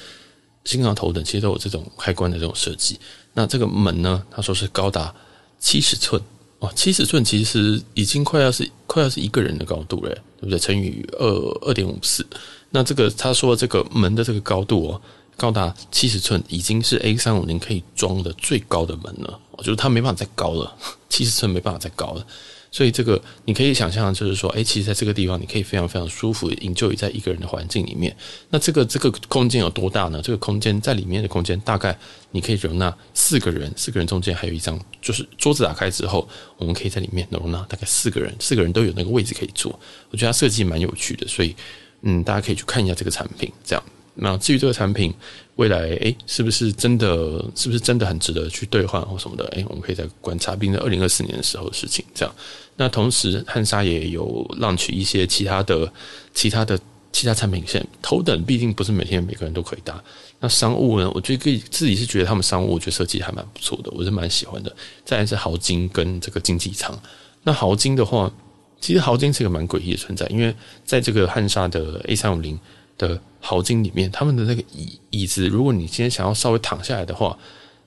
[0.65, 2.99] 新航头等，其实都有这种开关的这种设计。
[3.35, 5.15] 那这个门呢，他说是高达
[5.59, 6.23] 七十寸
[6.59, 10.59] 哦，七十寸其实已经快要是快要是一个人的高度了，对不对？
[10.59, 11.27] 乘以二
[11.63, 12.25] 二点五四，
[12.71, 15.03] 那这个他说这个门的这个高度哦，
[15.37, 19.41] 高达七十寸，已经是 A 三五零可以装的最高的门了。
[19.53, 20.77] 我觉得它没办法再高了，
[21.09, 22.27] 七十寸没办法再高了。
[22.73, 28.17] 所以这个你可以想象，就是说，哎，其实在这个地方，你可以非常非常舒服，enjoy 在一个人的环境里面。
[28.49, 30.21] 那这个这个空间有多大呢？
[30.25, 31.97] 这个空间在里面的空间大概
[32.31, 39.79] 你可以容纳四个人，四个人中间还有一张，就是桌子打开之后，我们可以在里面容纳大概四个人，四个人都有那个位置可以坐。
[40.11, 41.55] 我觉得它设计蛮有趣的，所以
[42.01, 43.85] 嗯，大家可以去看一下这个产品，这样。
[44.15, 45.11] 那至于这个产品
[45.57, 49.47] 未来，诶，是不是真的，是不是真的很值得去兑换或什么的？
[49.53, 52.05] 诶，我们可以再观察，并在二零二四年的时候的事情。
[52.15, 52.35] 这样，
[52.77, 55.93] 那同时汉莎也有 launch 一些其他的、
[56.35, 56.79] 其他的、
[57.13, 57.87] 其他产品线。
[58.01, 60.03] 头等毕竟不是每天每个人都可以搭。
[60.41, 61.11] 那商务呢？
[61.15, 64.75] 我觉得可以，自己是觉得他们商务，我觉得设计还蛮不错的，我是蛮喜欢的。
[65.05, 66.99] 再来是豪金跟这个经济舱。
[67.43, 68.33] 那豪金的话，
[68.81, 70.55] 其实豪金是一个蛮诡异的存在，因为
[70.85, 72.59] 在这个汉莎的 A 三五零。
[72.99, 77.37] 的豪金里面，他们的那个椅椅子，如果你今天想要稍微躺下来的话，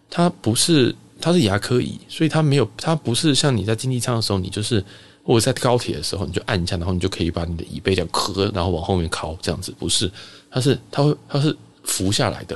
[0.10, 0.94] 它不是，
[1.26, 4.86] 它是牙科椅，所以它没有，它不是像你在经济舱的时候，你就是
[5.24, 10.12] 或者在高铁的时候，你就按一下，然后你就可以把你的椅背这样磕，然后往后面靠这样子，不是，
[10.52, 12.56] 它是它会它是浮下来的，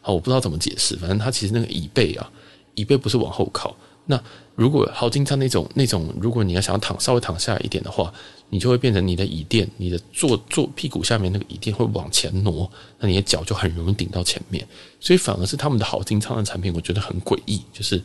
[0.00, 2.26] 好，我不知道怎么解释，反正它其实那个椅背啊，
[2.74, 3.76] 椅背不是往后靠，
[4.06, 4.18] 那
[4.54, 8.10] 如果豪金舱那种那种，如果你要想要躺稍微躺下来一点的话。
[8.48, 14.66] 你就会变成你的椅垫，你的坐坐屁股下面那个椅垫会往前挪，那你的脚就很容易顶到前面，
[15.00, 17.60] 所以反而是他们的好经舱的产品，我觉得很诡异。
[17.72, 18.00] 就是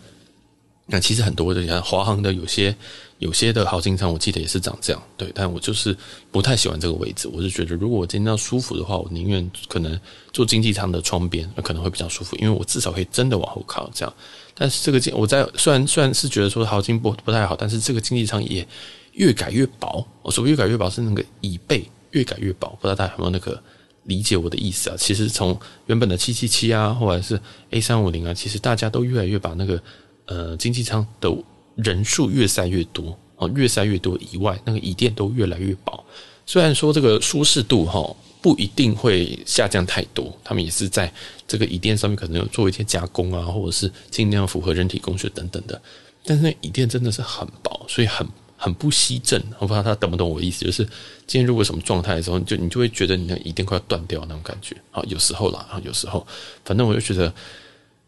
[0.88, 2.76] 那其实很多的像华航的有些
[3.20, 5.32] 有些的好经舱，我记得也是长这样，对。
[5.36, 5.96] 但我就是
[6.32, 9.98] 不太喜欢这个位置，我是觉得如果我今天要舒服的话，我宁愿可能
[10.34, 14.14] 坐经济舱的窗边，那可能会比较舒服，因为我至少可以真的往后靠这样。
[14.56, 18.68] 但是这个经我在虽然虽然是觉得说豪经不不太好，但是这个经济舱也。
[19.14, 23.62] 越改越薄，我所谓越改越薄是那个椅背越改越薄，不知道大家有没有那个
[24.04, 24.96] 理解我的意思啊？
[24.98, 27.40] 其实从原本的七七七啊，或者是
[27.72, 29.82] A 三五零啊，其实大家都越来越把那个
[30.26, 31.30] 呃经济舱的
[31.76, 36.04] 人数越塞越多哦，越塞越多以外，那个椅垫都越来越薄。
[36.46, 41.14] 虽然说这个舒适度哈不一定会下降太多，他们也是在
[41.48, 45.80] 这个椅垫上面可能有做一些加工啊，或者是尽量符合人体工学等等的，
[46.26, 48.26] 但是那椅垫真的是很薄，所以很。
[48.64, 50.86] 很不吸震，我不知道他懂不懂我的意思，就是
[51.26, 56.26] 今天如果什么状态的时候，就你就会觉得你的一定快要断掉那种感觉啊，有时候啦，有时候，
[56.64, 57.34] 反正我就觉得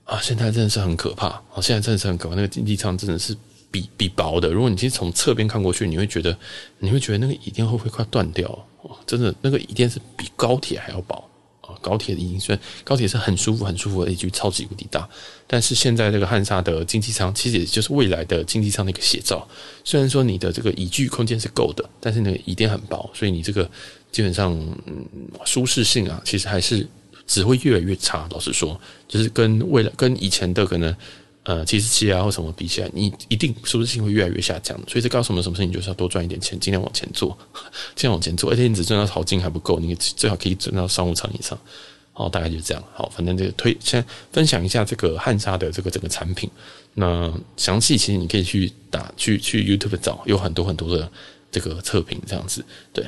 [0.03, 3.35] 啊，现在真的是很可怕啊，现在真的是很可怕，那个经济舱真的是
[3.71, 6.37] 比比薄的，如果你其实从侧边看过去，你会觉得
[6.77, 8.67] 你会觉得那个椅垫会不会快断掉？
[9.07, 11.27] 真的，那个椅垫是比高铁还要薄。
[11.81, 15.07] 高铁已经算高铁是很舒服、很舒服的一句超级无敌大，
[15.47, 19.47] 但是现在这个汉莎的经济舱其实也就是未来的经济舱的一个写照。
[19.83, 23.69] 虽然说你的这个椅具空间是够的，但是那个椅垫很薄，所以你这个
[24.11, 24.53] 基本上
[24.85, 25.05] 嗯
[25.45, 26.87] 舒适性啊，其实还是
[27.25, 28.27] 只会越来越差。
[28.31, 30.95] 老实说，就是跟未来跟以前的可能
[31.43, 34.77] 呃七十七啊或什么比起来，你一定舒适性会越来越下降。
[34.87, 37.37] 所以这告诉我们什么事情，就是要多赚一点钱，尽量往前做，
[37.95, 38.51] 尽量往前做。
[38.51, 41.57] 而且你只赚到淘金还不够，你最好可以赚到商务舱以上。
[42.15, 42.83] 好，大概就是这样。
[42.93, 46.49] 好，反正这个推先分享一下这个汉莎的这个整个产品。
[46.93, 51.11] 那详细其实你可以去打去去 YouTube 找，有很多很多的
[51.51, 52.63] 这个测评这样子。
[52.93, 53.03] 对，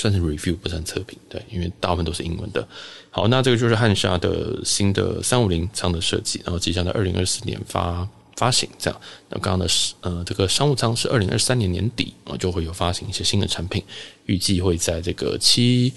[0.00, 1.18] 算是 review 不算测评。
[1.28, 2.66] 对，因为大部分都是英文的。
[3.10, 8.68] 好，那这个就是汉莎的新的三五零舱的设计，然后即将在二零二四年发发行。
[8.78, 13.82] 这样，那刚刚的是呃这个商务舱是二零二三年年底啊就会有发行一些新的产品，
[14.26, 15.92] 预计会在这个七。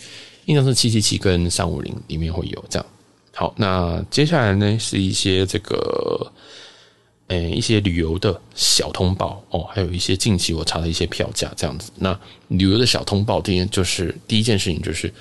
[0.46, 2.86] 印象是七七七跟三五零里面会有这样。
[3.34, 6.30] 好，那接下来呢是一些这个，
[7.34, 11.92] 诶、欸，一些旅游的小通报哦，还有一些近期我查的一些票价这样子。
[11.96, 12.18] 那
[12.48, 15.14] 旅游的小通报，第一就是第一件事情就是，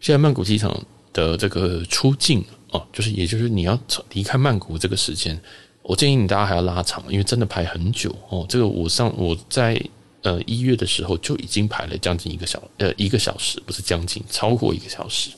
[0.00, 0.78] 现在曼谷机场
[1.12, 3.78] 的这个出境哦，就是也就是你要
[4.12, 5.40] 离开曼谷这个时间，
[5.82, 8.44] 我建议你大家还要拉长，因为真的排很久哦。
[8.48, 9.80] 这个我上我在。
[10.22, 15.30] 呃，一月的时候就已经排了将近一个小呃一个小时，不是将近，超过一个小时。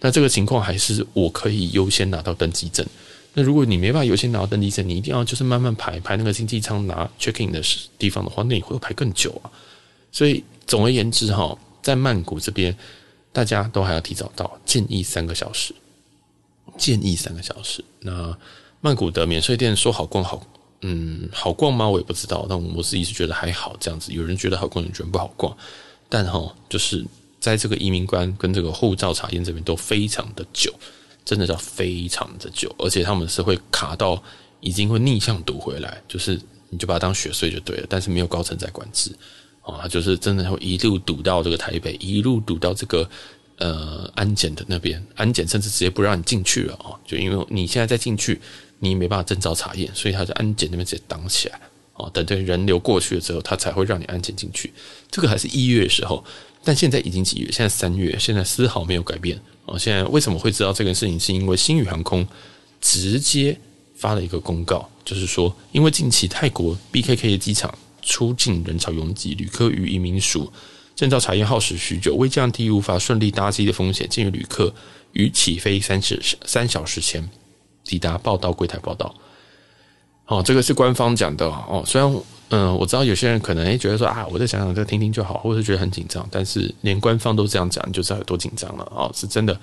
[0.00, 2.84] 那这个情况还是我可以优先拿到登机证。
[3.34, 7.60] 那如果你没办法优先拿到登机证，你一定要就是慢慢排排那个经济舱拿 check in 的
[7.98, 9.50] 地方的话，那你会排更久啊。
[10.12, 12.74] 所以总而言之哈，在曼谷这边，
[13.32, 15.74] 大家都还要提早到，建议三个小时，
[16.78, 17.84] 建议三个小时。
[18.00, 18.36] 那
[18.80, 20.46] 曼谷的免税店说好逛好。
[20.86, 21.88] 嗯，好逛吗？
[21.88, 24.12] 我也不知道，但我自己是觉得还好这样子。
[24.12, 25.56] 有人觉得好逛，有人觉得不好逛。
[26.10, 27.02] 但哈，就是
[27.40, 30.70] 在这个移民官跟这个护照查验这边都非常的久，
[31.24, 34.22] 真的叫非常的久，而且他们是会卡到
[34.60, 37.86] 已经会逆向堵回来，就是你就把它当雪隧就对了。
[37.88, 39.10] 但是没有高层在管制
[39.62, 43.08] 啊，就是真的会一路堵到这个台北，一路堵到这个
[43.58, 48.40] 呃安检的那边，安检甚至直接不让你进去了啊，就因为你现在再进去。
[48.80, 51.58] 你没办法证照查验，所以他在安检那边直接挡起来
[51.94, 52.10] 哦。
[52.12, 54.70] 等这人流过去了之后，他才会让你安检进去。
[55.10, 56.22] 这个还是一月的时候，
[56.62, 57.50] 但现在已经几月？
[57.50, 59.78] 现在三月，现在丝毫没有改变哦。
[59.78, 61.18] 现在为什么会知道这个事情？
[61.18, 62.26] 是因为新宇航空
[62.80, 63.58] 直接
[63.94, 70.52] 发了一个公告，就是说，因为近期泰国 BKK 的机场出境人潮拥挤，旅客与移民署
[70.94, 74.74] 证照查验耗时许久，为降低无法顺利搭机的风险，建议旅客
[75.12, 77.28] 于起飞三十三小时前。
[77.86, 79.14] 抵达报到柜台报到，
[80.26, 81.82] 哦，这个是官方讲的哦。
[81.86, 89.10] 虽然嗯，我知道有些人可能诶觉得说啊，我再想想再听听就好，或者是觉得很紧张，但是连官方都这样讲，你就知道有多紧张了哦。
[89.14, 89.58] 是真的，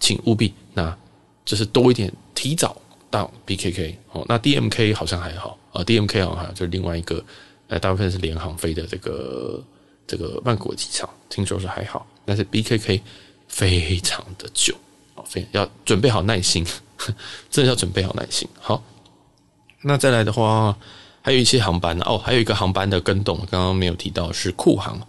[0.00, 0.96] 请务必那
[1.44, 2.76] 就是多一点提早
[3.10, 4.24] 到 BKK 哦。
[4.28, 7.22] 那 DMK 好像还好啊，DMK 好像还好，就是另外一个
[7.68, 9.62] 呃，大部分是联航飞的这个
[10.06, 13.00] 这个曼谷机场，听说是还好，但是 BKK
[13.46, 14.74] 非常的久
[15.14, 16.66] 哦，非要准备好耐心。
[17.50, 18.48] 真的要准备好耐心。
[18.58, 18.82] 好，
[19.86, 20.76] 那再来的话，
[21.22, 25.00] 还有一些航班哦，还有一个航班的更动，刚刚没有提到是酷航。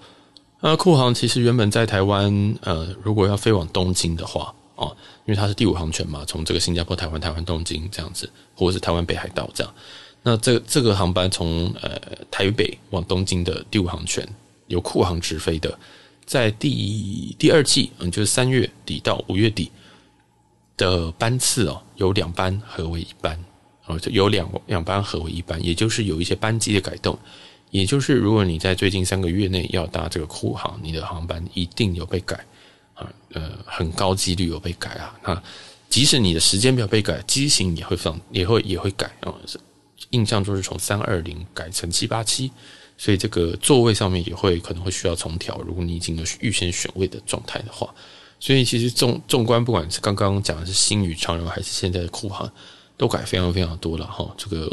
[0.59, 9.73] 那酷航其实原本在台湾，呃，如果要飞往东京的话，哦，因为它是第五航权嘛，从这个新加坡、台湾、台湾东京这样子，或者是台湾北海道这样。
[10.21, 14.27] 那这这个航班从呃台北往东京的第五航权
[14.67, 15.75] 由酷航直飞的，
[16.25, 19.71] 在第第二季，嗯，就是三月底到五月底。
[20.77, 23.35] 的班次哦，有两班合为一班，
[23.87, 27.17] 哦，有两两班合为一班，也就是有一些班机的改动，
[27.71, 32.45] 也就是如果你在最近三个月内要搭这个酷航，你的航班一定有被改
[32.93, 35.17] 啊，呃，很高几率有被改啊。
[35.23, 35.43] 那
[35.89, 39.33] 即使你的时间表被改，机型也会放，也会也会改啊。
[40.11, 42.51] 印象中是从三二零改成七八七，
[42.97, 45.59] 所以这个座位上面也会可能会需要重调。
[45.65, 47.93] 如果你已经有预先选位的状态的话。
[48.39, 52.47] 所以其实纵纵观，不管是刚刚讲的是新宇、长荣，还是现在的酷航，
[52.97, 54.29] 都改非常非常多了哈。
[54.37, 54.69] 这个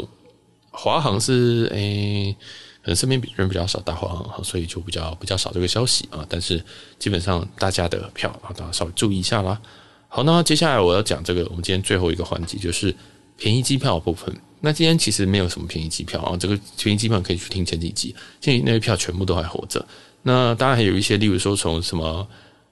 [0.71, 2.35] 华航是诶、
[2.81, 6.25] 可能身边人比较少搭华航，所以就比较比较少这个消息啊。
[6.27, 6.61] 但是
[6.99, 9.61] 基本上大家的票啊，大家稍微注意一下啦。
[10.07, 12.93] 好，那接下来我要讲这个，我们今天最后一个环节就是
[13.37, 14.35] 便宜机票部分。
[14.61, 19.85] 那今天其实没有什么便宜机票啊，这个便宜机票可以去听前几集，建议那些票全部都还活着。
[20.23, 22.27] 那当然还有一些，例如说从什么。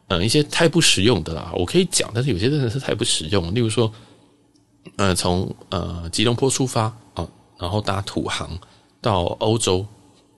[0.10, 3.56] 嗯，一些太不实用的啦，我可以讲，但是有些真的是太不实用。
[3.56, 3.92] 例如说，
[4.96, 8.58] 呃，从呃吉隆坡出发啊，然后搭土航
[9.02, 9.86] 到欧洲，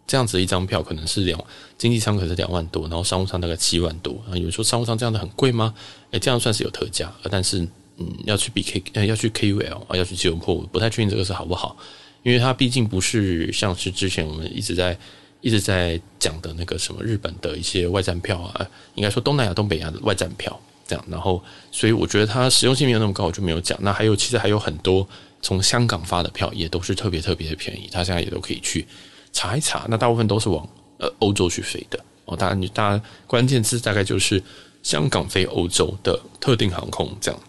[0.08, 1.39] 这样子一张票可能是两
[1.77, 4.13] 经济舱可是两万多，然后商务舱大概七万多。
[4.29, 5.73] 啊，有人说商务舱这样的很贵吗？
[6.12, 7.60] 诶，这样算是有特价，但是
[7.97, 11.75] 嗯，要去 BK，呃，要去 KUL 啊，要去吉隆坡，我不太确定这个是好不好，
[12.23, 14.97] 因为它毕竟不是像是之前我们一直在。
[15.41, 21.05] 一直在讲的那个什么日本的一些外站票啊，应该说东南亚、东北亚的外站票这样。
[21.09, 23.77] 然后，所以我觉得它实用性没有那么高，我就没有讲。
[23.81, 25.07] 那还有，其实还有很多
[25.41, 28.85] 从香港发的票也都是特别特别的便宜，它现在也都可以去
[29.31, 29.85] 查一查。
[29.89, 30.67] 那大部分都是往
[30.97, 32.35] 呃欧洲去飞的哦。
[32.35, 34.41] 当然，你大家关键字大概就是
[34.83, 37.39] 香港飞欧洲的特定航空这样。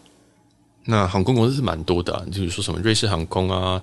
[0.85, 3.83] 那航空公司是蛮多的啊，就是说什么瑞士航空啊。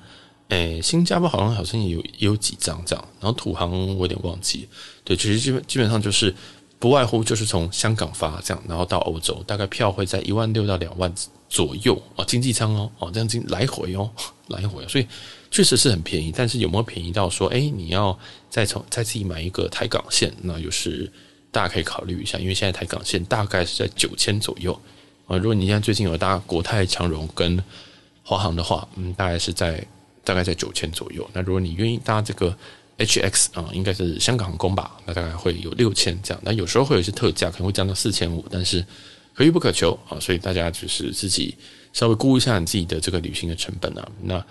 [0.50, 4.68] 诶，新加坡好像好像也有也有几张这样，然后土航我有点忘记。
[5.04, 6.36] 对，其实基本基本上就是
[6.84, 11.10] 不外乎就是从香港发这样，然后到欧洲，大概票会在一万六到两万
[11.48, 14.12] 左右啊，经济舱哦哦这样经来回哦
[14.52, 15.08] 来回，所以
[15.50, 16.30] 确实是很便宜。
[16.36, 18.20] 但是有没有便宜到说，哎，你要
[18.50, 21.10] 再从再自己买一个台港线，那就是
[21.52, 24.78] 大家可以考虑一下，因为现在台港线大概是在九千左右
[25.26, 25.38] 啊。
[25.38, 27.64] 如果你现在最近有搭国泰、长荣跟
[28.24, 29.82] 华航的话，嗯，大概是在。
[30.26, 31.30] 大概在九千左右。
[31.34, 32.58] 那如果你愿意搭这个
[32.98, 36.42] HX 啊，应该是香港航空吧，那大概会有六千这样。
[36.44, 38.86] 那有时候会有一些特价，可能会降到四千五，但是
[39.34, 40.20] 可遇不可求啊。
[40.20, 41.56] 所以大家就是自己
[41.92, 44.08] 稍微估一下你自己的这个旅行的成本啊。
[44.22, 44.46] 那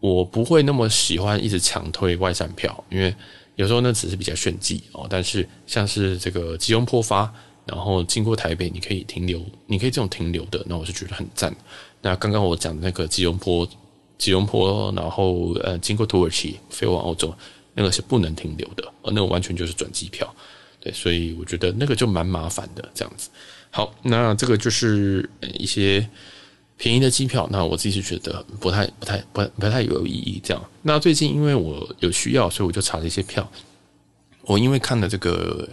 [0.00, 3.14] 我不会那么喜欢一直强推外站票，因为
[3.54, 5.06] 有时候那只是比较炫技哦。
[5.08, 7.32] 但是像是这个吉隆坡发，
[7.64, 11.54] 然后经过台北，你可以停留，你可以这种停留的，那我是觉得很赞。
[12.02, 13.68] 那刚刚我讲的那个吉隆坡。
[14.16, 17.34] 吉隆坡，然后呃，经过土耳其飞往欧洲，
[17.74, 20.34] 那个是不能停留的，而那个完全就是转机票，
[20.80, 23.28] 对，所以我觉得那个就蛮麻烦的这样子。
[23.70, 26.08] 好，那这个就是一些
[26.76, 30.64] 便宜的机票，那我自己是觉得不太、不太、不不太有意义这样。
[30.82, 33.50] 那最近因为我有需要，所以我就查了一些票。
[34.42, 35.68] 我因为看了这个。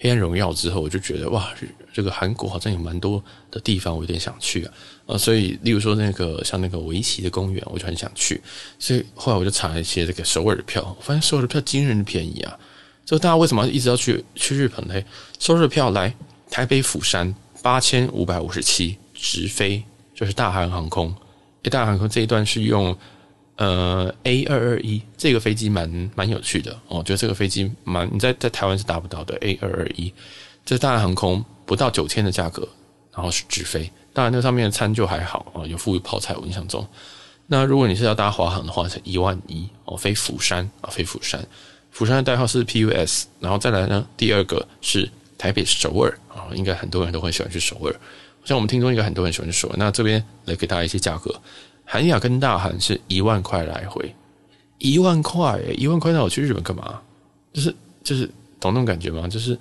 [0.00, 1.52] 黑暗荣耀之后，我就觉得哇，
[1.92, 3.20] 这个韩国好像有蛮多
[3.50, 4.72] 的地方，我有点想去啊。
[5.08, 8.40] 呃，所以例如说那个像那个围棋的公园，我就很想去。
[8.78, 12.58] 所以后来我就查了一些这个首尔的票，我发现首尔的票惊人的便宜啊！
[13.04, 14.94] 就大家为什么一直要去去日本呢？
[15.38, 16.14] 首尔的票来
[16.50, 19.82] 台北釜山八千五百五十七直飞，
[20.14, 21.12] 就是大韩航空。
[21.62, 22.96] 诶，大韩航空这一段是用。
[23.60, 29.36] 呃，A 二二一这个飞机蛮蛮有趣的哦，我觉得这个飞机蛮你在在台湾是达不到的。
[29.38, 30.14] A 二二一，
[30.64, 32.68] 这大韩航空不到九千的价格，
[33.14, 33.90] 然后是直飞。
[34.12, 36.34] 当然，那上面的餐就还好啊，有附泡菜。
[36.36, 36.86] 我印象中，
[37.46, 41.44] 那如果你是要搭华航的话，才一万一哦，飞釜山啊，飞釜山。
[41.90, 47.94] 釜山的代号是 PUS，然后再来呢，第二个是台北首尔啊，应该很多人都会喜欢去首尔。
[48.44, 49.74] 像我们听众应该很多人喜欢去首尔。
[49.78, 51.34] 那这边来给大家一些价格。
[51.84, 54.14] 韩亚跟大韩是一万块来回，
[54.78, 57.00] 一万块，一万块，那我去日本干嘛？
[57.52, 58.26] 就是就是
[58.60, 59.26] 懂那种感觉吗？
[59.26, 59.58] 就是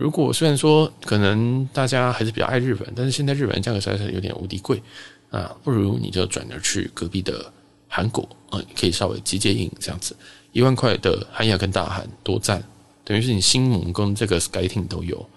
[0.00, 4.82] 如果虽然说可能大家还是比较爱日本，但是现在日本价格实在是有点无敌贵
[5.30, 7.52] 啊，不如你就转而去隔壁的
[7.86, 10.16] 韩国啊，可以稍微集结营这样子，
[10.52, 12.64] 一万块的韩亚跟大韩多赞，
[13.04, 15.28] 等于是你新盟跟这个 SkyTeam 都有，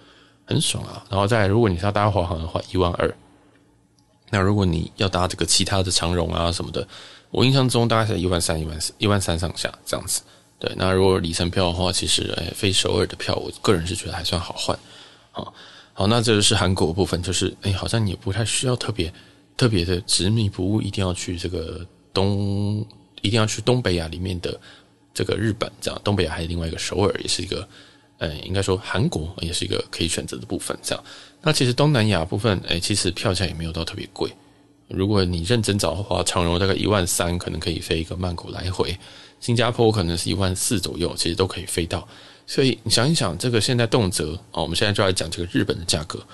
[0.45, 1.03] 很爽啊。
[1.09, 3.13] 然后再，如果你是要搭华航的话，一万二。
[4.29, 6.87] 那如果你要搭这个其他的长荣啊什么的，
[7.31, 10.21] 我印象中大概是一万三、一万四、一万三上下这样子。
[10.63, 14.79] 对，那如果里程票的话，其实诶，飞首尔的票，我个人是觉得还算好换。
[15.31, 15.53] 好，
[15.91, 19.13] 好，那这就是韩国部分，就是诶，好像也不太需要特别
[19.57, 22.77] 特别的执迷不悟，一定要去这个东，
[23.21, 24.57] 一定要去东北亚里面的
[25.13, 26.01] 这个日本这样。
[26.01, 27.67] 东北亚还有另外一个首尔，也是一个。
[28.19, 30.77] 呃，应该说韩国也是一个可以选择的部分。
[30.81, 31.03] 这样，
[31.41, 34.31] 那其实东南亚部分，诶，其实票价也没有到特别贵。
[34.87, 38.93] 如果你认真找的话，长荣大概一万三，可能可以飞一个曼谷来回；
[39.43, 42.07] 新加坡可能是一万四左右，其实都可以飞到。
[42.47, 46.25] 所以你想一想，这个现在动辄哦，我们现在就来讲这个日本的价格。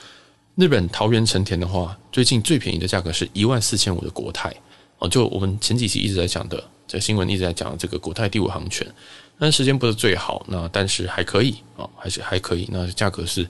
[0.54, 4.56] 日本桃园成田的话，最近最便宜的价格是一万四千五的国泰
[5.00, 8.86] 哦，就我们前几期一直在讲的，这新闻一直在讲这个国泰第五航权。
[9.40, 12.70] 但时间不是最好，那但是还可以啊，还是还可以。
[12.72, 13.48] 那价格是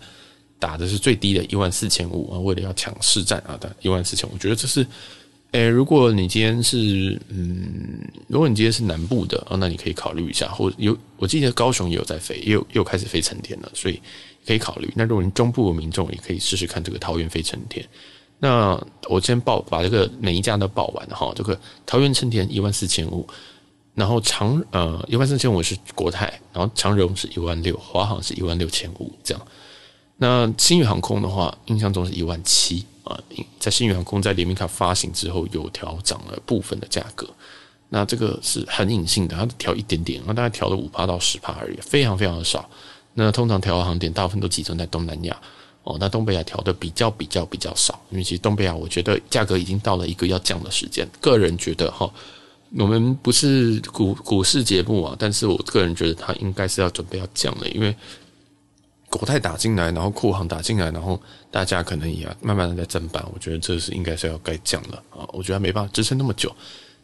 [0.58, 4.32] 打的是最低的一万四千五啊，为了要抢市占啊，的一万四千五。
[4.34, 4.88] 我觉得这是，
[5.52, 10.48] 诶，如果你今天是嗯，如果你今天是南部的啊，那你可以考虑一下。
[10.50, 14.00] 或有我记得高雄也有在飞，也有又开始飞成田了，所以
[14.46, 14.92] 可以考虑。
[14.96, 17.84] 那如果你中部的民众也可以试试看这个桃园飞成田。
[18.38, 23.28] 那我先报把这个每一家都报完哈，这个桃园成田一万四千五。
[23.96, 29.48] 然后长呃一万四千五是国泰，然后长荣是一万六，华航是一万六千五这样。
[30.22, 33.18] 那新宇航空的话，印象中是一万七啊。
[33.58, 37.26] 在新宇航空在联名卡发行之后，有调涨了部分的价格。
[37.88, 42.70] 那这个是很隐性的，它调一点点，那大概调了五趴到十趴而已，非常非常的少。
[43.14, 45.36] 那通常调的航点大部分都集中在东南亚
[45.84, 52.12] 哦，那东北亚调的比较比较比较少，因为其实东北亚我觉得价格已经到了一个要降的时间，个人觉得哈。
[52.78, 57.96] 我们不是股股市节目啊，但是我个人觉得它应该是要准备要降了，因为
[59.10, 65.28] 国泰打进来，然后库航打进来，然后大家可能也要慢慢的在增班，我觉得这是应该是要该降了啊！
[65.34, 66.56] 我觉得没办法支撑那么久。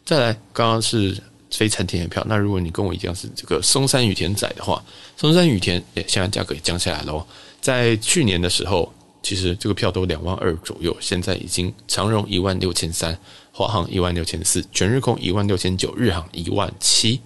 [0.04, 4.80] 再来，刚刚是非成田的票，那如果你跟我一样是这个松山羽田仔的话，
[5.16, 7.26] 松山羽田也现在价格也降下来了。
[7.60, 13.18] 在去年的时候，其实这个票都两万二左右，现在已经长荣一万六千三，
[13.50, 17.20] 华航一万六千四，全日空一万六千九，日航一万七。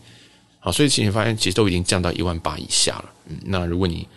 [0.58, 3.04] 好，所以其实你发现其实都已经降到一万八以下了。
[3.26, 4.08] 嗯，那如果你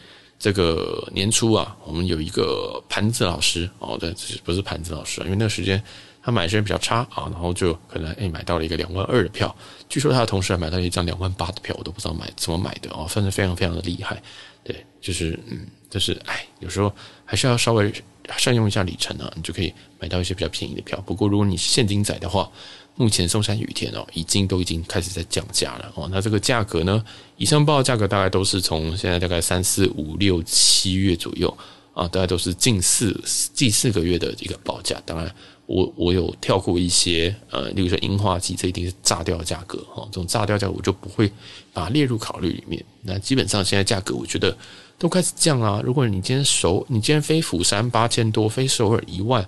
[0.43, 4.13] 这个年初啊，我们有一个盘子老师哦，对，
[4.43, 5.81] 不是盘子老师啊，因为那个时间
[6.21, 9.55] 他买的时间比较差啊，然后就可能诶买到了一个两万二的票，
[9.87, 14.21] 据说他的同事还买到一张两万八的票，我都不知道买怎么买的哦，算是非常非常的厉害。
[14.65, 17.89] 对，就是嗯，就是哎，有时候还是要稍微
[18.35, 21.01] 善用一下里程啊，你就可以买到一些比较便宜的票。
[21.05, 22.51] 不过如果你是现金仔的话，
[22.95, 26.07] 目前松山羽田哦，已经都已经开始在降价了哦。
[26.11, 27.03] 那这个价格呢，
[27.37, 31.51] 以上报的价格大概都是从现在大概三四五六七月左右
[31.93, 33.19] 啊，大概都是近四
[33.53, 35.01] 近四个月的一个报价。
[35.05, 35.33] 当然
[35.65, 40.07] 我，我有跳过一些呃，例如说樱花季，这一定是炸掉的价格哈。
[40.11, 41.27] 这种炸掉价格我就不会
[41.73, 42.83] 把它列入考虑里面。
[43.01, 44.55] 那基本上现在价格我觉得
[44.99, 45.81] 都开始降啊。
[45.83, 49.43] 如果你今天首你今天飞釜山八千多，飞首尔一万。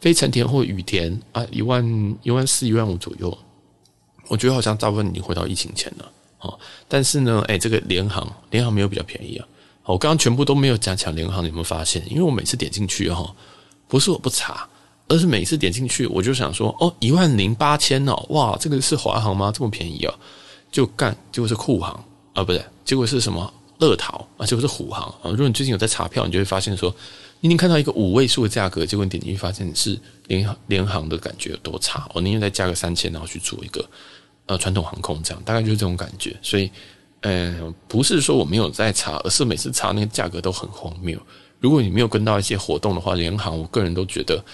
[0.00, 3.36] 非成田或羽田啊，一万一万四一万五左右，
[4.28, 6.56] 我觉得好像大部分已经回到疫情前了哦。
[6.86, 9.46] 但是呢，哎，这个联航联航没有比较便宜啊。
[9.84, 12.00] 我刚刚全部都没有讲抢联航，你有没有发现？
[12.08, 13.34] 因为我每次点进去哈，
[13.88, 14.68] 不是我不查，
[15.08, 19.50] 而是每次点进去我就想说，哦，一万零八千哦，哇，这个是华航吗？
[19.50, 20.14] 这么便宜啊？
[20.70, 21.92] 就干，结果是库航
[22.34, 24.46] 啊，不对，结果是什么乐淘啊？
[24.46, 25.30] 结果是虎航啊。
[25.30, 26.94] 如果你最近有在查票，你就会发现说。
[27.40, 33.88] 你已经看到一个五位数的价格，结果你点进去发现是联联航的感觉有多差，我宁愿再加个三千，然后去做一个
[34.46, 36.36] 呃传统航空，这样大概就是这种感觉。
[36.42, 36.70] 所以，
[37.20, 41.20] 嗯、呃，不是说我没有在查，而是每次查那个价格都很荒谬。
[41.60, 44.44] 如果你没有跟到一些活动的话，联航我个人都觉得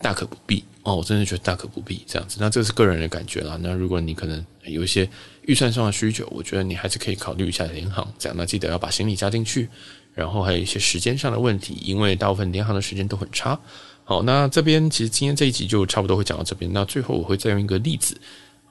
[0.00, 2.38] 大可不必哦，我真的觉得大可不必这样子。
[2.40, 3.58] 那这是个人的感觉啦。
[3.60, 5.08] 那如果你可能有一些
[5.42, 8.36] 预算上的需求，我觉得你还是可以考虑一下联航这样。
[8.36, 9.68] 那记得要把行李加进去。
[10.14, 13.58] 然后还有一些时间上的问题，因为大部分联航的时间都很差。
[14.04, 16.70] 好，那这边其实今天这一集就差不多会讲到这边。
[16.72, 18.16] 那最后我会再用一个例子，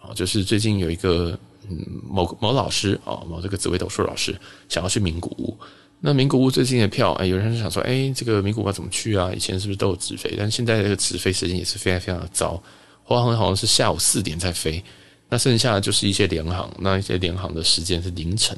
[0.01, 1.37] 啊，就是最近有一个
[1.69, 4.37] 嗯某某老师啊，某这个紫微斗数老师
[4.67, 5.57] 想要去名古屋。
[6.03, 9.31] 那名古屋最近的票，哎，有人想说，哎，这个名古屋怎么去啊？
[9.35, 10.33] 以前是不是都有直飞？
[10.37, 12.61] 但现在这个直飞时间也是非常非常的糟。
[13.03, 14.83] 华航好像是下午四点才飞，
[15.29, 18.57] 那剩下的就是一些联航，那一些联航的时间是凌晨，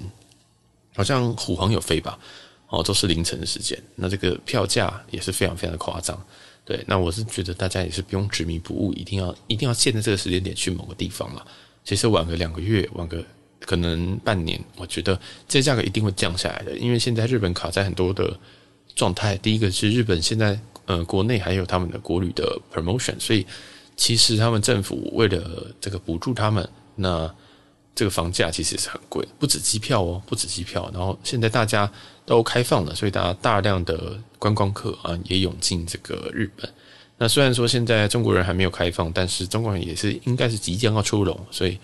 [0.96, 2.18] 好像虎航有飞吧？
[2.74, 6.20] 哦，都是凌晨的时间，那这个票价也是非常非常的夸张。
[6.66, 11.46] 对，那我是觉得大家也是不用执迷不悟，一定要一定要现在这个时间点去某个地方了。
[11.84, 13.24] 其实晚个两个月，晚个
[13.60, 16.76] 可能半年，我觉得这价格一定会降下来的。
[16.76, 18.36] 因为现在日本卡在很多的
[18.96, 23.46] 状态，第一个是日本现在呃国内还有他们的国旅的 promotion，所以
[23.96, 27.32] 其实他们政府为了这个补助他们，那。
[27.96, 30.90] 这个房价其实是很贵，不止机票哦，不止机票。
[30.92, 31.88] 然后现在大家
[32.26, 36.70] 都开放了，所以大家大量的观光客啊也涌进这个日本。
[37.18, 41.40] 那虽然说现在中国人还没有开放，但是中国人也是应该是即将要出笼。
[41.52, 41.78] 所以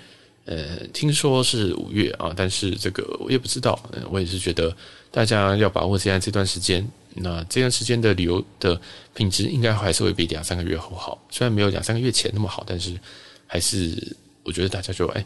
[0.46, 3.80] 呃，听说是五月啊，但是这个我也不知道。
[4.10, 4.76] 我也是觉得
[5.12, 6.86] 大家要把握现在这段时间。
[7.16, 8.80] 那这段时间的旅游的
[9.14, 11.22] 品质应该还是会比两三个月后好。
[11.30, 12.98] 虽然没有两三个月前那么好，但是
[13.46, 15.26] 还是我觉得大家就哎。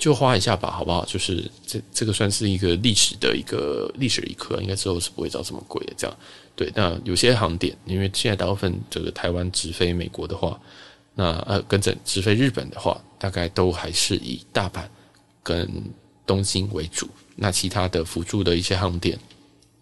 [0.00, 1.04] 就花一下吧，好不好？
[1.04, 5.92] 就是这这个算是一个历史的一个历史一刻，应该之后是不会找这么贵的。
[5.94, 6.16] 这样
[6.56, 10.58] 对，那有些航点，因为现在大部分这个台湾直飞美国的话，
[11.14, 14.84] 那呃跟着直飞日本的话，大概都还是以大阪
[15.42, 15.70] 跟
[16.26, 17.06] 东京为主。
[17.36, 19.18] 那其他的辅助的一些航点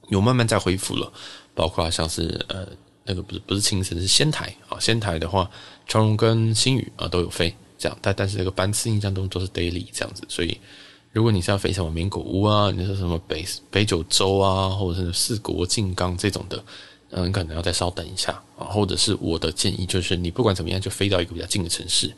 [0.09, 1.13] 有慢慢在恢复了，
[1.55, 2.67] 包括像是呃
[3.05, 5.49] 那个不是不是青城是仙台啊，仙台的话，
[5.87, 7.55] 长荣跟新宇啊都有飞。
[7.79, 10.59] 这样，但但是这个班次印象中都是 daily 这样子，所以
[11.13, 16.63] 如果你是要飞什么名古屋啊，你是什么北北九州啊，或者是四国静冈这种的，
[17.11, 18.67] 嗯，可能要再稍等一下啊。
[18.67, 22.13] 或者是我的建议就是，你不管怎么样，就飞到一个比较近的城市，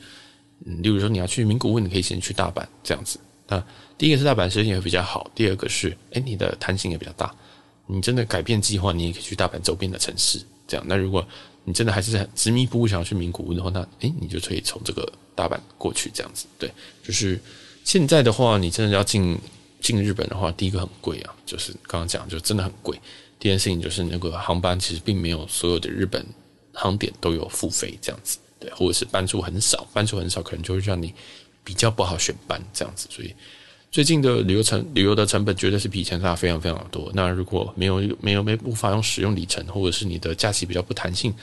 [0.64, 3.20] 嗯，例如说你要去名古屋，你可以先去大阪这样子。
[3.46, 3.62] 那
[3.98, 7.34] 第一个是大阪时间也会比较好，第二个是，哎，你的弹性也比较大，
[7.86, 10.84] 你真的改变计划，你也可以去大阪周边的城市这样。
[10.88, 11.26] 那如果
[11.64, 16.46] 你真的还是很执迷不悟想要去名古屋的话，那诶，你就可以从这个大阪过去这样子。
[16.58, 16.70] 对，
[17.02, 17.40] 就是
[17.84, 19.38] 现在的话，你真的要进
[19.80, 22.98] 进日本的话，第一个很贵啊，就是刚刚讲，就真的很贵。
[23.38, 26.24] 第二件事情就是那个航班其实并没有所有的日本
[26.74, 31.14] 航点都有付费这样子，对，或者是班数很少，班数很少可能就会让你
[31.64, 33.06] 比较不好选班这样子。
[33.10, 33.34] 所以
[33.90, 37.10] 最近的旅游成旅游的成本绝对是比以前大非常非常的多。
[37.12, 41.34] 那如果没有没有没无法用使用里程，或者是你的假期比较不弹性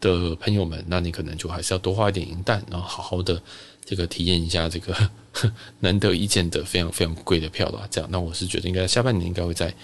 [0.00, 3.42] 的朋友们，那你可能就还是要多花一点银弹，然后好好的
[3.84, 4.94] 这个体验一下这个
[5.80, 7.84] 难得一见的非常非常贵的票吧。
[7.90, 9.74] 这样，那我是觉得应该下半年应该会再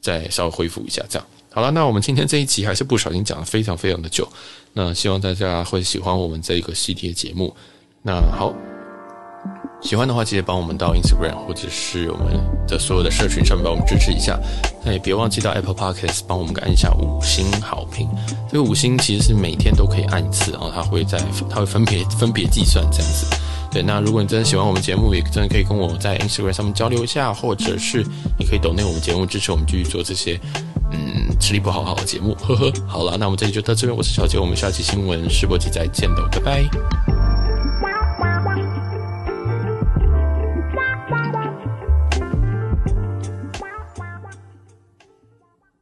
[0.00, 1.00] 再稍微恢复一下。
[1.08, 4.28] 这样，好了，那我们今天这一集还是不小心讲了非常非常的久。
[4.72, 7.54] 那希望大家会喜欢我们这一个系列节目。
[8.02, 8.52] 那好。
[9.82, 14.38] 喜欢的话，记得帮我们到 Instagram 或者是我们的所有的社群上面帮我们支持一下。
[14.84, 18.08] 那也别忘记到 Apple Podcast 帮我们按一下五星好评。
[18.50, 21.20] 这个五星其实是每天都可以按一次，然后它会在
[21.50, 23.26] 它会分别分别计算这样子。
[23.72, 28.06] 对，那如果你真的喜欢我们节目，也真的可以跟我在 Instagram 上面交流一下，或者是
[28.38, 30.38] 你可以 donate 我们节目支持我们继续做这些
[30.92, 32.34] 嗯吃力不讨好的节目。
[32.40, 33.96] 呵呵，好了，那我们这里就到这边。
[33.96, 37.11] 我是小杰，我们下期新闻试播集再见喽，拜拜。